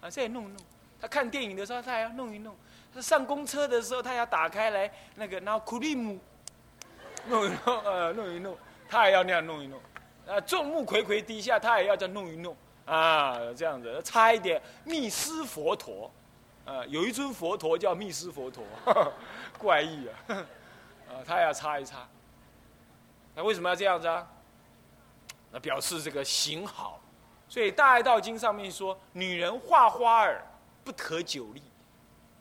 [0.00, 0.56] 啊，再弄一弄。
[1.00, 2.56] 她看电影的时候，她还要弄一弄。
[2.92, 6.18] 她上公车的时候，她要打开来那个，然后苦力姆
[7.28, 9.80] 弄一弄，呃，弄一弄，她还要那样弄一弄。
[10.28, 16.10] 啊，众目睽睽底下，他也要再弄一弄啊，这样子，差一点密斯佛陀，
[16.66, 18.62] 啊，有一尊佛陀叫密斯佛陀，
[19.58, 20.12] 怪异啊，
[21.08, 22.06] 啊，他也要擦一擦。
[23.34, 24.26] 那为什么要这样子啊？
[25.50, 27.00] 那表示这个行好。
[27.48, 30.44] 所以《大爱道经》上面说，女人画花儿
[30.84, 31.62] 不可久立。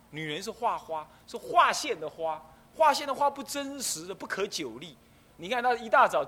[0.09, 2.43] 女人是画花，是画线的花，
[2.75, 4.97] 画线的花不真实的，不可久立。
[5.37, 6.27] 你看她一大早。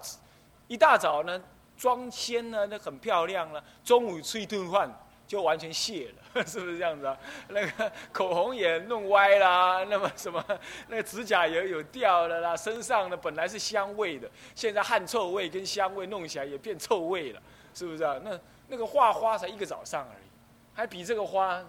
[0.69, 1.41] 一大早呢，
[1.75, 3.61] 装仙呢，那很漂亮了。
[3.83, 4.87] 中午吃一顿饭
[5.27, 7.17] 就完全卸了， 是不是这样子啊？
[7.47, 10.43] 那个口红也弄歪啦， 那么什么，
[10.87, 17.41] 那个指甲油有掉了啦，身上呢本来是香味的，现在汗臭味跟香味弄起来也变臭味了，
[17.73, 18.19] 是不是啊？
[18.23, 20.29] 那那个画花才一个早上而已，
[20.75, 21.59] 还比这个花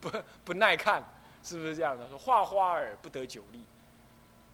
[0.00, 0.10] 不
[0.44, 1.02] 不耐看，
[1.42, 2.06] 是不是这样的？
[2.10, 3.64] 说画花儿不得久立，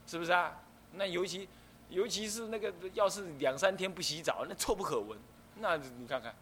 [0.07, 0.57] 是不是啊？
[0.93, 1.49] 那尤其。
[1.89, 5.19] 尤其是那个，要是两三天不洗澡，那臭不可闻。
[5.57, 6.35] 那你看看，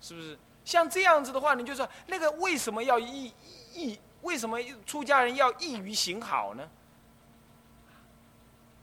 [0.00, 0.38] 是不是？
[0.64, 3.32] 像这样子的话，你就说那个为什么要易
[3.72, 6.68] 易为什么出家人要易于行好呢？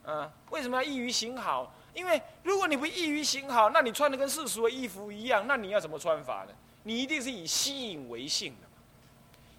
[0.06, 1.74] 嗯，为什么要易于行好？
[1.94, 6.54] 因为如果你不易于行好，那你穿的跟世俗的衣服一样，那你要怎么穿法呢？
[6.84, 8.68] 你一定是以吸引为性的。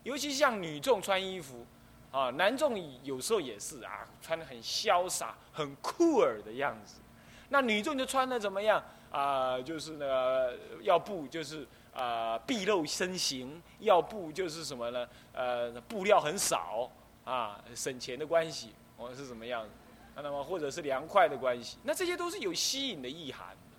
[0.03, 1.67] 尤其像女众穿衣服，
[2.15, 7.01] 啊，男众有时候也是啊，穿的很潇洒、很酷儿的样子。
[7.49, 9.61] 那女众就穿的怎么样啊？
[9.61, 15.09] 就是那个，要不就是啊，毕露身形；要不就是什么呢？
[15.33, 16.89] 呃，布料很少
[17.25, 19.67] 啊，省钱的关系，或是怎么样？
[20.15, 23.77] 那么或者是凉快的关系，那这些都是有吸引的意涵的。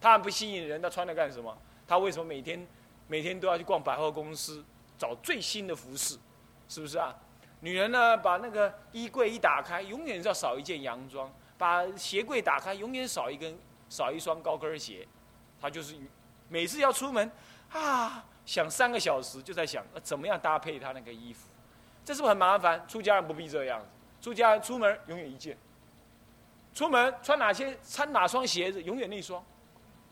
[0.00, 1.58] 他不吸引人，他穿的干什么？
[1.88, 2.64] 他为什么每天
[3.08, 4.64] 每天都要去逛百货公司
[4.96, 6.16] 找最新的服饰？
[6.68, 7.12] 是不是啊？
[7.64, 13.56] 女人呢，把那个衣柜一打开，永远要少一件洋装；把鞋柜打开，永远少一根
[13.88, 15.06] 少一双高跟鞋。
[15.60, 15.94] 她就是
[16.48, 17.30] 每次要出门
[17.70, 21.46] 啊，想三个小时就在想怎么样搭配她那个衣服，
[22.04, 22.84] 这是不是很麻烦？
[22.88, 23.86] 出家人不必这样子，
[24.20, 25.56] 出家人出门永远一件。
[26.74, 29.40] 出门穿哪些穿哪双鞋子，永远那双，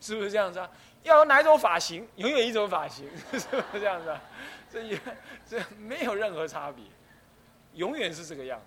[0.00, 0.70] 是不是这样子啊？
[1.02, 4.22] 要有哪一种发型，永远一种发型，是不是这样子啊？
[4.70, 5.00] 这也
[5.48, 6.84] 这没有任何差别，
[7.74, 8.61] 永远是这个样。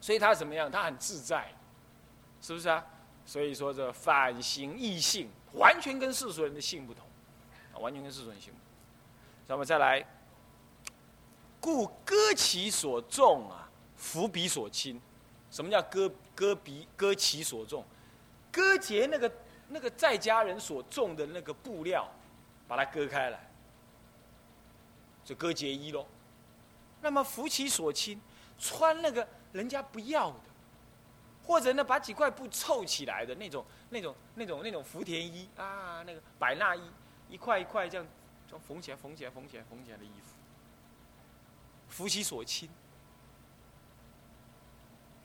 [0.00, 0.70] 所以他怎么样？
[0.70, 1.52] 他很自在，
[2.40, 2.84] 是不是啊？
[3.24, 7.04] 所以说这反形异性，完全跟世俗人的性不同，
[7.74, 8.66] 啊，完全跟世俗人性不同。
[9.48, 10.06] 那么再来，
[11.60, 15.00] 故割其所重啊，伏彼所轻。
[15.50, 17.84] 什么叫割割彼割其所重？
[18.52, 19.32] 割截那个
[19.68, 22.08] 那个在家人所种的那个布料，
[22.68, 23.50] 把它割开来，
[25.24, 26.06] 就割节衣喽。
[27.00, 28.20] 那么服其所亲，
[28.58, 30.40] 穿那个人家不要的，
[31.44, 36.80] 或者呢把几块布凑起来的那种那种那种那种福田衣啊，那个百纳衣，
[37.28, 38.06] 一块一块这样，
[38.50, 40.34] 就缝起来缝起来缝起来缝起来的衣服，
[41.88, 42.68] 服其所亲。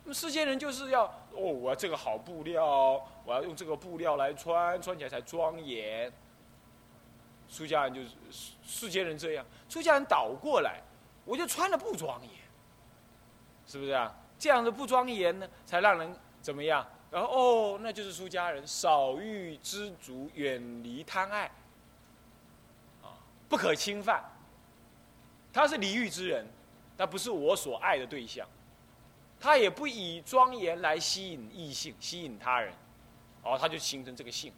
[0.04, 2.66] 那么世间人就是要哦，我要这个好布料，
[3.24, 6.12] 我要用这个布料来穿，穿起来才庄严。
[7.48, 8.10] 出家人就是
[8.64, 10.82] 世间人这样，出家人倒过来，
[11.26, 12.32] 我就穿的不庄严，
[13.66, 14.14] 是不是啊？
[14.40, 16.86] 这样的不庄严呢，才让人怎么样？
[17.12, 21.46] 然后哦，那就是出家人，少欲知足，远离贪爱，
[23.04, 24.24] 啊，不可侵犯。
[25.54, 26.48] 他是离欲之人，
[26.98, 28.48] 他不是我所爱的对象。
[29.40, 32.74] 他也不以庄严来吸引异性、吸引他人，
[33.44, 34.54] 哦，他就形成这个性。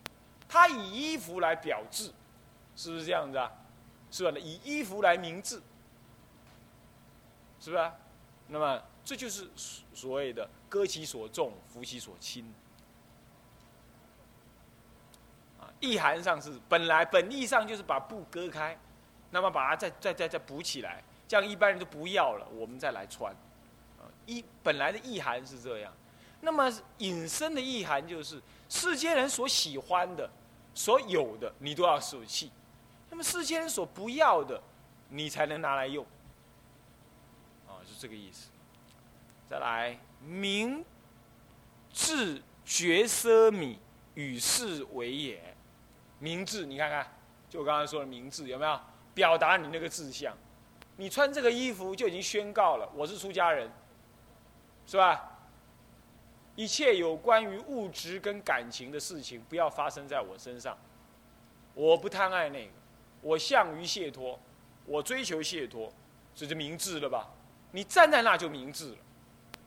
[0.47, 2.11] 他以衣服来表志，
[2.75, 3.51] 是不是这样子啊？
[4.11, 4.37] 是吧？
[4.37, 5.59] 以衣服来明志，
[7.63, 7.91] 是不是？
[8.47, 9.49] 那么这就是
[9.93, 12.53] 所谓的割其所重，服其所轻。
[15.61, 18.77] 啊，意涵上是本来本意上就是把布割开，
[19.31, 23.31] 那么把它再再再再补起来，这样一般人都不要了，我们再来穿。
[23.97, 25.93] 啊一本来的意涵是这样，
[26.41, 30.29] 那么引申的意涵就是世间人所喜欢的、
[30.73, 32.49] 所有的，你都要舍弃；
[33.09, 34.61] 那么世间人所不要的，
[35.07, 36.05] 你才能拿来用。
[38.03, 38.49] 这个意思。
[39.49, 40.83] 再来，明
[41.89, 43.77] 智绝奢靡，
[44.15, 45.55] 与世为也。
[46.19, 47.07] 明智，你看看，
[47.49, 48.77] 就我刚才说的明智，有没有
[49.13, 50.37] 表达你那个志向？
[50.97, 53.71] 你穿这个衣服就已经宣告了，我是出家人。
[54.85, 55.39] 是吧？
[56.57, 60.77] 一切有关于物质跟感情的事情，不要发生在我身上。
[61.73, 62.73] 我不贪爱那个，
[63.21, 64.37] 我向于解脱，
[64.85, 65.89] 我追求解脱，
[66.35, 67.29] 这就明智了吧？
[67.73, 68.97] 你站在那就明智了。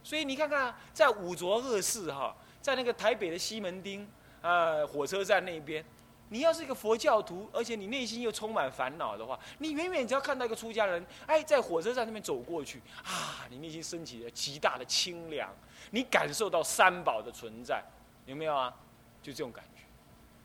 [0.03, 4.09] 所以你看看，在五浊恶世哈，在那个台北的西门町
[4.41, 5.85] 啊火车站那边。
[6.29, 15.49] 你要是一个佛教徒，而且你内心又充满烦恼的话，你远远只要看到一个出家人，哎，在火车站那边走过去，啊，你内心升起了极大的清凉，
[15.93, 17.81] 你感受到三宝的存在，
[18.25, 18.75] 有没有啊？
[19.23, 19.83] 就这种感觉。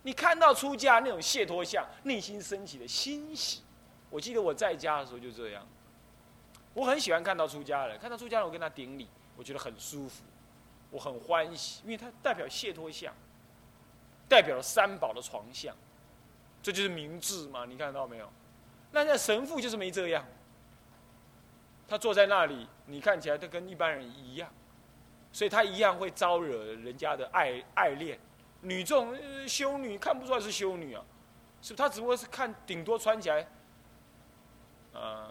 [0.03, 3.63] 你看到出家那种解脱相，内心升起的欣喜。
[4.11, 5.67] 我记得我在家的时候就这样，
[6.73, 10.23] 我很喜欢看到出家人，看到出家人我跟他顶礼，我觉得很舒服，
[10.89, 13.13] 我很欢喜，因为他代表解脱相。
[14.29, 15.75] 代表了三宝的床相，
[16.63, 17.65] 这就是明智嘛？
[17.65, 18.31] 你看到没有？
[18.93, 20.25] 那那神父就是没这样，
[21.85, 24.49] 他坐在那里，你看起来他跟一般人一样，
[25.33, 28.17] 所以他一样会招惹人家的爱爱恋。
[28.61, 29.13] 女众
[29.45, 31.03] 修女看不出来是修女啊，
[31.61, 33.45] 是他只不过是看顶多穿起来，
[34.93, 35.29] 呃，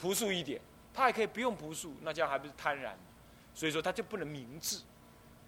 [0.00, 0.60] 朴素一点，
[0.94, 2.92] 他还可以不用朴素，那这样还不是贪婪？
[3.54, 4.80] 所以说他就不能明智。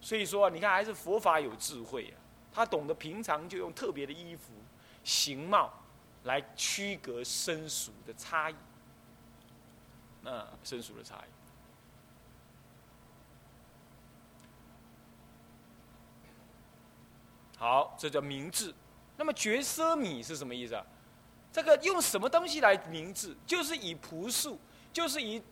[0.01, 2.21] 所以说，你看，还是佛法有智慧啊。
[2.53, 4.53] 他懂得平常就用特别的衣服、
[5.05, 5.73] 形貌
[6.25, 8.55] 来区隔生俗的差异。
[10.21, 11.31] 那生熟的差异。
[17.57, 18.75] 好，这叫明智。
[19.17, 20.85] 那么绝奢米是什么意思啊？
[21.53, 23.37] 这个用什么东西来明智？
[23.47, 24.59] 就是以朴素，
[24.93, 25.43] 就是以，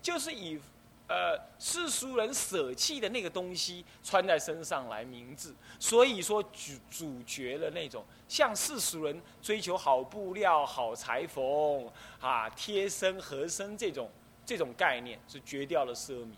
[0.00, 0.60] 就是以。
[1.08, 11.88] 呃，世俗人舍弃的那个东西穿在身上来明智，所以说主主角的那种像世俗人追求好布料、好裁缝
[12.20, 14.10] 啊、贴身合身这种
[14.44, 16.32] 这种概念是绝掉了奢靡，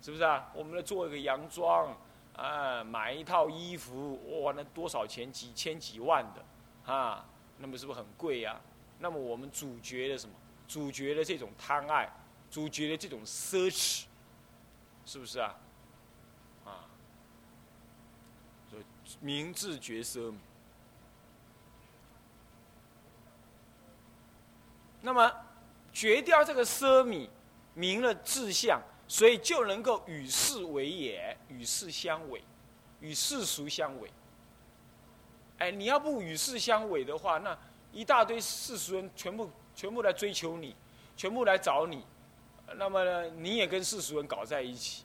[0.00, 0.48] 是不是啊？
[0.54, 1.92] 我们来做一个洋装
[2.36, 5.32] 啊，买一套衣服，哇，那多少钱？
[5.32, 7.26] 几千几万的啊，
[7.62, 8.60] 那么是不是很贵呀？
[8.98, 10.34] 那么我们主角的什么？
[10.66, 12.12] 主角的这种贪爱。
[12.50, 14.04] 主角的这种奢侈，
[15.06, 15.56] 是不是啊？
[16.66, 16.84] 啊，
[18.68, 18.84] 所以
[19.20, 20.34] 明智绝奢。
[25.00, 25.32] 那么
[25.94, 27.26] 绝掉这个奢靡，
[27.72, 32.44] 明了志向，所以就能够与世为也，与世相违，
[33.00, 34.12] 与世俗相违。
[35.62, 37.56] 哎，你要不与世相违的话，那
[37.92, 40.74] 一大堆世俗人全部全部来追求你，
[41.16, 42.04] 全部来找你。
[42.74, 45.04] 那么呢，你也跟世俗人搞在一起，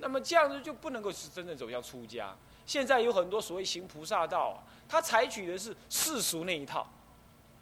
[0.00, 2.36] 那么这样子就不能够是真正走向出家。
[2.66, 6.84] 现在有很多所谓行菩萨道，他采取的是世俗那一套。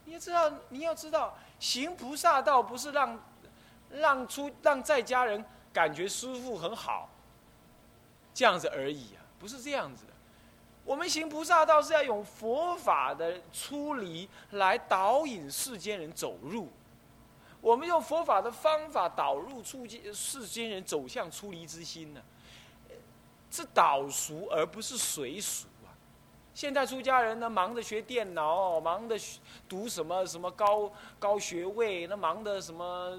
[0.06, 3.22] 你要知道，你要知道，行菩萨道不是让
[3.90, 5.44] 让出让在家人
[5.74, 7.10] 感觉舒服很好，
[8.32, 10.06] 这样子而已啊，不是这样子。
[10.88, 16.66] 我们行菩萨道是要用佛法的出离来导引世间人走入。
[17.60, 22.22] 我们用佛法的方法导入出界世间人走向出离之心呢，
[23.50, 25.92] 是导熟而不是随俗啊！
[26.54, 29.14] 现在出家人呢，忙着学电脑，忙着
[29.68, 33.14] 读什么什么高高学位，那忙的什么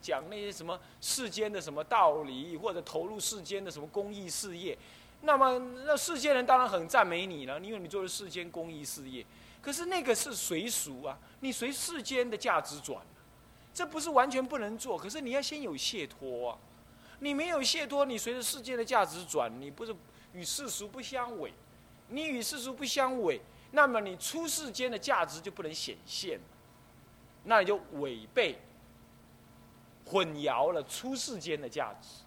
[0.00, 4.78] 讲那些什么世间的什么道理，或者投入世间的什么公益事业，
[5.22, 9.24] 那么那世间人当然很赞美你了，因为你做了世间公益事业。
[9.60, 13.00] 可是那个是随俗啊，你随世间的价值转。
[13.74, 16.58] 这不是完全不能做，可是你要先有解脱啊！
[17.20, 19.94] 你没有解脱，你随着世界的价值转，你不是
[20.34, 21.54] 与世俗不相违。
[22.08, 26.38] 你与世俗不相违，那么你出世间的价值就不能显现，
[27.44, 28.58] 那你就违背、
[30.04, 32.21] 混淆了出世间的价值。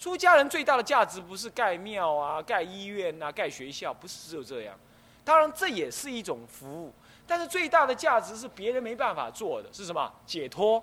[0.00, 4.74] 出家人最大的价值不是盖庙啊、盖医院啊、盖学校，不是只有这样。
[5.22, 6.90] 当然，这也是一种服务。
[7.26, 10.10] 但是最大的价值是别人没办法做的，是什么？
[10.24, 10.82] 解脱。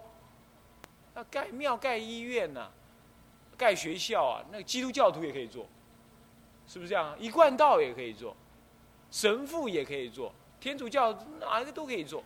[1.15, 2.69] 那盖庙、盖医院呐，
[3.57, 5.65] 盖学校啊，那个基督教徒也可以做，
[6.67, 7.13] 是不是这样？
[7.19, 8.35] 一贯道也可以做，
[9.09, 12.23] 神父也可以做，天主教哪一个都可以做。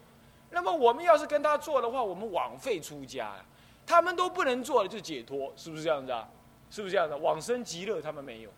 [0.49, 3.45] 那么我们要是跟他做的话，我们枉费出家呀。
[3.87, 6.27] 他们都不能做的就解脱，是不是这样子啊？
[6.71, 7.15] 是不是这样的？
[7.15, 8.49] 往生极乐他们没有，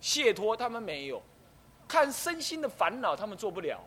[0.00, 1.22] 解脱他们没有，
[1.86, 3.78] 看身心的烦恼他们做不了。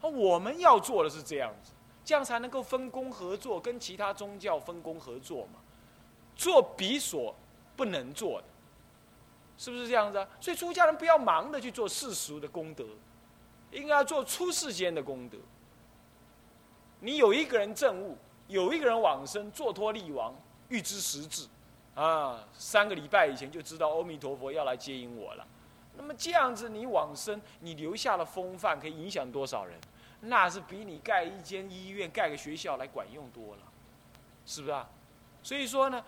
[0.00, 1.72] 那我们要做的是这样子，
[2.04, 5.58] 这样才能够分工合作，跟其他宗教分工合作嘛，
[6.36, 7.34] 做比所
[7.74, 8.46] 不能做的，
[9.56, 10.28] 是不是这样子啊？
[10.38, 12.84] 所以出家人不要忙的去做世俗的功德，
[13.70, 15.38] 应该要做出世间的功德。
[17.00, 18.18] 你有一个人证悟，
[18.48, 20.34] 有一个人往生，坐脱利王，
[20.68, 21.48] 预知实质，
[21.94, 25.46] 啊，三个礼拜以前就知道阿弥陀佛要来接引我了。
[25.96, 29.78] 那么这样子，你往生，你留下了风范，可以影响多少人？
[30.20, 33.62] 那是比你盖一间医院、盖个学校来管用多了，
[34.44, 34.88] 是不是啊？
[35.42, 36.02] 所以说呢，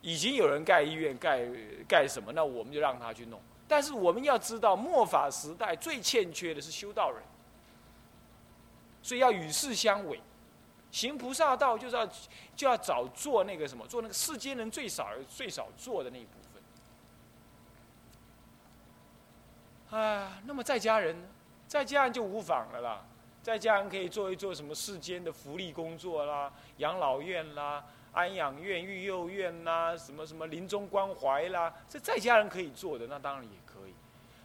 [0.00, 1.46] 已经有人盖医院、盖
[1.86, 3.40] 盖什么，那我们就让他去弄。
[3.68, 7.22] 但是我们要知道，末法时代最欠缺的是修道人，
[9.02, 10.20] 所以要与世相违，
[10.90, 12.06] 行菩萨道就是要
[12.56, 16.30] 就要找做那个什么，做那个世间人最少最少做的那一部
[19.90, 19.98] 分。
[20.00, 21.16] 啊，那么在家人，
[21.66, 23.04] 在家人就无妨了啦。
[23.42, 33.50] 在家人可以做一做什么世间的福利工作啦，养老院啦、安养院、育幼院啦，什么什么临终关怀啦，这在家人可以做的，那当然也。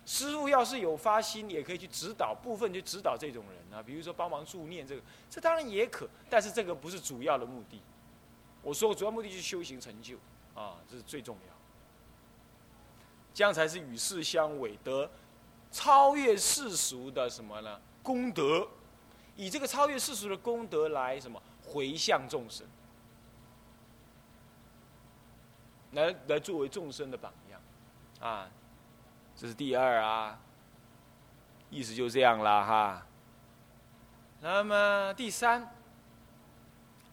[0.05, 7.81] 师傅要是有发心，也可以去指导部分，去指导这种人啊，比如说帮忙助念这个，这当然也可，但是这个不是主要的目的。
[8.61, 10.15] 我说主要目的就是修行成就
[10.53, 11.53] 啊，这是最重要。
[13.33, 15.09] 这样才是与世相违，得
[15.71, 17.81] 超越世俗的什么呢？
[18.01, 18.67] 功德。
[19.35, 22.67] 以这个超越世俗的功德来什么回向众生，
[25.93, 27.59] 来来作为众生的榜样，
[28.19, 28.47] 啊，
[29.35, 30.39] 这是第二啊，
[31.69, 33.05] 意思就这样了哈。
[34.39, 35.73] 那么第三，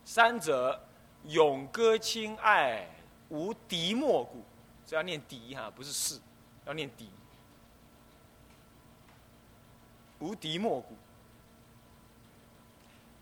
[0.04, 0.84] 三者
[1.24, 2.88] 永歌亲爱，
[3.28, 4.44] 无敌莫故。
[4.86, 6.20] 这要念敌哈，不是是，
[6.66, 7.08] 要念敌。
[10.18, 10.96] 无敌莫故。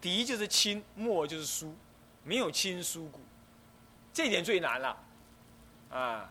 [0.01, 1.75] 敌就是亲，莫就是疏，
[2.25, 3.21] 没有亲疏故，
[4.13, 4.97] 这点最难了。
[5.91, 6.31] 啊，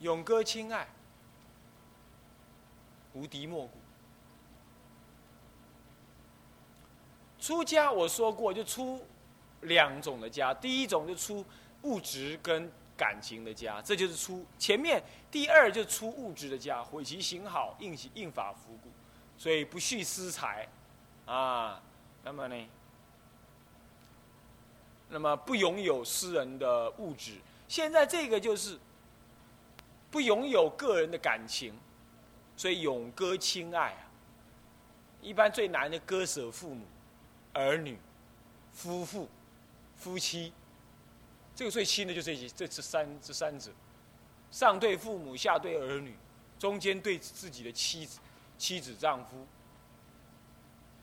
[0.00, 0.88] 永歌亲爱，
[3.18, 3.72] 无敌莫故。
[7.40, 9.04] 出家我说过，就出
[9.62, 11.44] 两种的家，第一种就出
[11.82, 18.90] 物质跟感情的家，这就是出前面第二就出物质的家，毁其行好，应应法服故，
[19.36, 20.68] 所以不恤私财，
[21.26, 21.82] 啊。
[22.24, 22.68] 那么呢？
[25.08, 28.78] 那么不拥有私人的物质，现在这个就是
[30.10, 31.72] 不拥有个人的感情，
[32.58, 34.10] 所以永割亲爱啊。
[35.22, 36.84] 一般最难的割舍父母、
[37.52, 37.96] 儿女、
[38.72, 39.28] 夫妇、
[39.96, 40.52] 夫妻，
[41.54, 43.70] 这个最亲的就这些，这这三这三者，
[44.50, 46.14] 上对父母，下对儿女，
[46.58, 48.18] 中间对自己的妻子、
[48.56, 49.46] 妻子丈夫。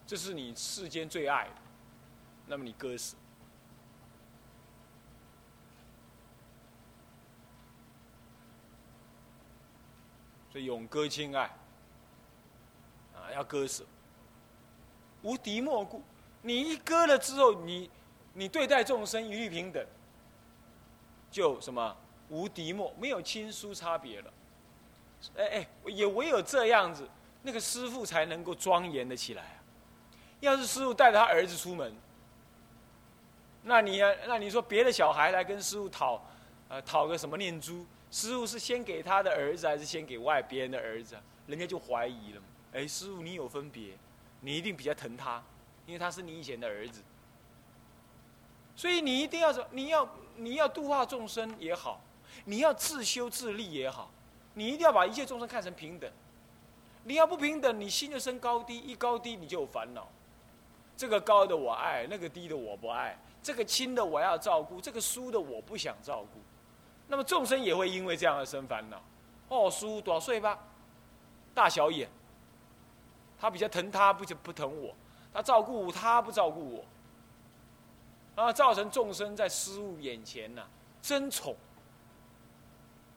[0.07, 1.55] 这是你世间最爱的，
[2.47, 3.15] 那么你割舍，
[10.55, 11.43] 所以永割亲爱，
[13.13, 13.83] 啊，要割舍，
[15.21, 16.01] 无敌莫故。
[16.41, 17.91] 你一割了之后，你
[18.31, 19.85] 你对待众生一律平等，
[21.29, 21.93] 就什么
[22.29, 24.33] 无敌莫，没有亲疏差别了。
[25.35, 27.05] 哎哎，也唯有这样子，
[27.41, 29.59] 那个师傅才能够庄严的起来。
[30.39, 31.93] 要是师傅带着他儿子出门，
[33.63, 36.25] 那你呀，那你说别的小孩来跟师傅讨，
[36.69, 37.85] 呃，讨个什么念珠？
[38.15, 41.17] 师傅是先给他的儿子，还是先给外边的儿子？
[41.47, 42.41] 人家就怀疑了。
[42.71, 43.89] 哎，师傅你有分别，
[44.39, 45.43] 你一定比较疼他，
[45.85, 47.01] 因为他是你以前的儿子。
[48.73, 51.99] 所以你一定要说，你要你要度化众生也好，
[52.45, 54.09] 你要自修自立也好，
[54.53, 56.09] 你一定要把一切众生看成平等。
[57.03, 60.07] 你要不平等，你心就生高低，一高低你就有烦恼。
[60.95, 63.13] 这个高的我爱，那个低的我不爱；
[63.43, 66.39] 这个轻的我要照顾，这个疏的我不想照顾。
[67.07, 69.01] 那么众生也会因为这样而生烦恼。
[69.47, 70.57] 哦，疏多少岁吧？
[71.53, 72.09] 大小眼。
[73.37, 74.93] 他比较疼他，不就不疼我；
[75.33, 76.77] 他照顾他，不照顾
[78.35, 78.43] 我。
[78.43, 80.65] 啊，造成众生在师物眼前呐
[81.01, 81.55] 争宠。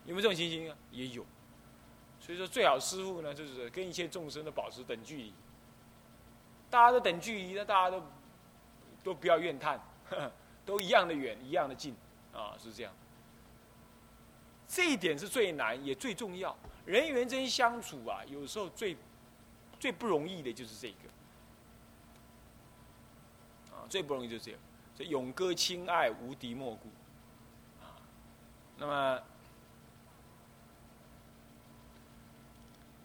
[0.05, 0.77] 有没有这种情形啊？
[0.91, 1.25] 也有。
[2.21, 5.33] 所以说，最好师傅呢，就是跟一切众生都保持等距离。
[6.69, 8.03] 大家都等距离，那大家都
[9.03, 9.81] 都不要怨叹，
[10.67, 11.97] 都一样的远，一样的近，
[12.35, 12.93] 啊，是这样。
[14.69, 16.55] 这一点是最难也最重要。
[16.85, 18.97] 人与人之间相处啊，有时候最
[19.81, 21.09] 最不容易的就是这个，
[23.75, 24.61] 啊，最不容易就是这样。
[24.97, 26.89] 这永歌亲爱，无敌莫故，
[27.81, 27.97] 啊，
[28.77, 29.23] 那么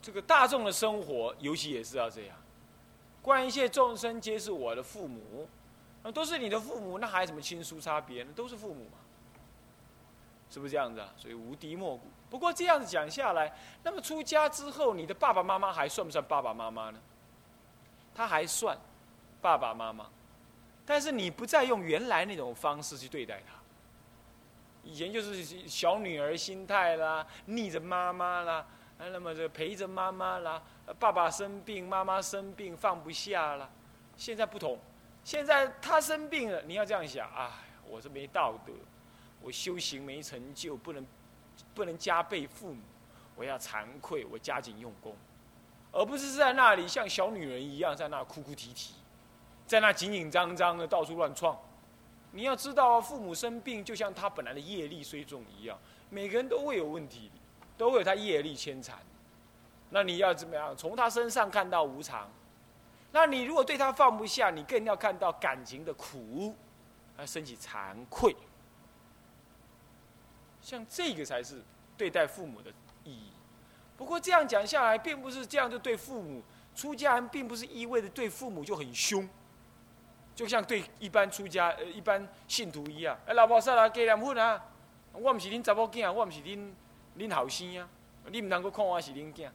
[0.01, 2.35] 这个大众的生活，尤其也是要这样。
[3.21, 5.47] 观一切众生皆是我的父母，
[6.01, 8.31] 那都是你的父母，那还有什么亲疏差别呢？
[8.35, 8.97] 都是父母嘛，
[10.53, 11.11] 是不是这样子啊？
[11.17, 12.03] 所以无敌莫古。
[12.29, 13.51] 不过这样子讲下来，
[13.81, 16.99] 那么出家之后，你的爸爸妈妈还算不算爸爸妈妈呢？
[18.13, 18.77] 他还算
[19.41, 20.05] 爸爸妈妈，
[20.85, 23.55] 但是你不再用原来那种方式去对待他。
[24.83, 28.63] 以前就是小女儿心态啦，逆着妈妈啦，
[28.99, 30.61] 那么这陪着妈妈啦。
[30.99, 33.67] 爸爸生病，妈妈生病，放不下了。
[34.17, 34.77] 现在不同，
[35.23, 37.49] 现在他生病了，你要这样想：哎，
[37.87, 38.73] 我是没道德，
[39.43, 41.05] 我修行没成就，不能
[41.75, 42.81] 不能加倍父母，
[43.35, 45.13] 我要惭愧，我加紧用功，
[45.91, 48.93] 而不是在那里像小女人一样在那哭哭啼啼，
[49.67, 51.55] 在那紧紧张张的到处乱撞。
[52.31, 55.77] 你要知道，父母生病就像他本来的业力虽重一样，
[56.09, 57.29] 每个人都会有问题，
[57.77, 58.97] 都会有他业力牵缠。
[59.89, 60.75] 那你要怎么样？
[60.75, 62.27] 从他身上看到无常。
[63.11, 66.55] 那你如果对他放不下，你更要看到感情的苦，
[67.15, 68.35] 而升起惭愧。
[70.63, 71.61] 像这个才是
[71.97, 72.71] 对待父母的
[73.03, 73.31] 意义。
[73.97, 76.41] 不过这样讲下来，并不是这样就对父母
[76.73, 79.29] 出家人，并不是意味着对父母就很凶，
[80.33, 83.15] 就像对一般出家呃一般信徒一样。
[83.27, 84.59] 哎，老婆说了，给两份啊，
[85.11, 86.71] 我唔是恁查某囝，我唔是恁
[87.17, 87.87] 恁后生啊，
[88.31, 89.49] 你唔能够看我是恁囝。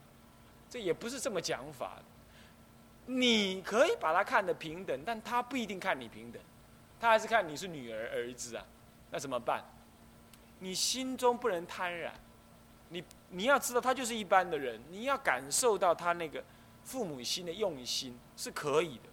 [0.71, 1.97] 这也不是这么讲法，
[3.07, 6.41] 你可以把他看得平等，但他不一定看你平等，
[7.01, 8.65] 他还是看你是女儿儿子啊，
[9.11, 9.65] 那怎么办？
[10.61, 12.11] 你心中不能贪婪，
[12.89, 16.43] 你你要知道他就是一般的人，你要感受到他那个
[16.83, 19.05] 父母心的用心是可以的，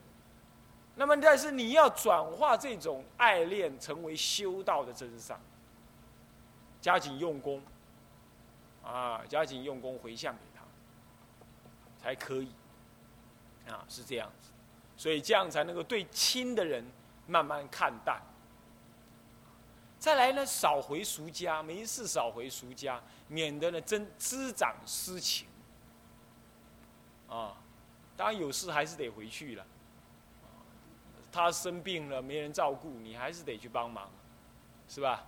[0.96, 5.40] 那么，但是你要转化这种爱恋成为修道的真相，
[6.82, 7.62] 加紧用功，
[8.84, 10.62] 啊，加紧用功回向给他，
[12.02, 12.50] 才可以，
[13.68, 14.50] 啊，是这样子，
[14.96, 16.84] 所以这样才能够对亲的人
[17.28, 18.22] 慢慢看淡。
[20.06, 25.48] 再来呢，少回俗家，没事少回俗家，免得呢真滋长私情。
[27.28, 27.58] 啊，
[28.16, 29.66] 当然有事还是得回去了。
[31.32, 34.08] 他生病了，没人照顾，你还是得去帮忙，
[34.88, 35.26] 是吧？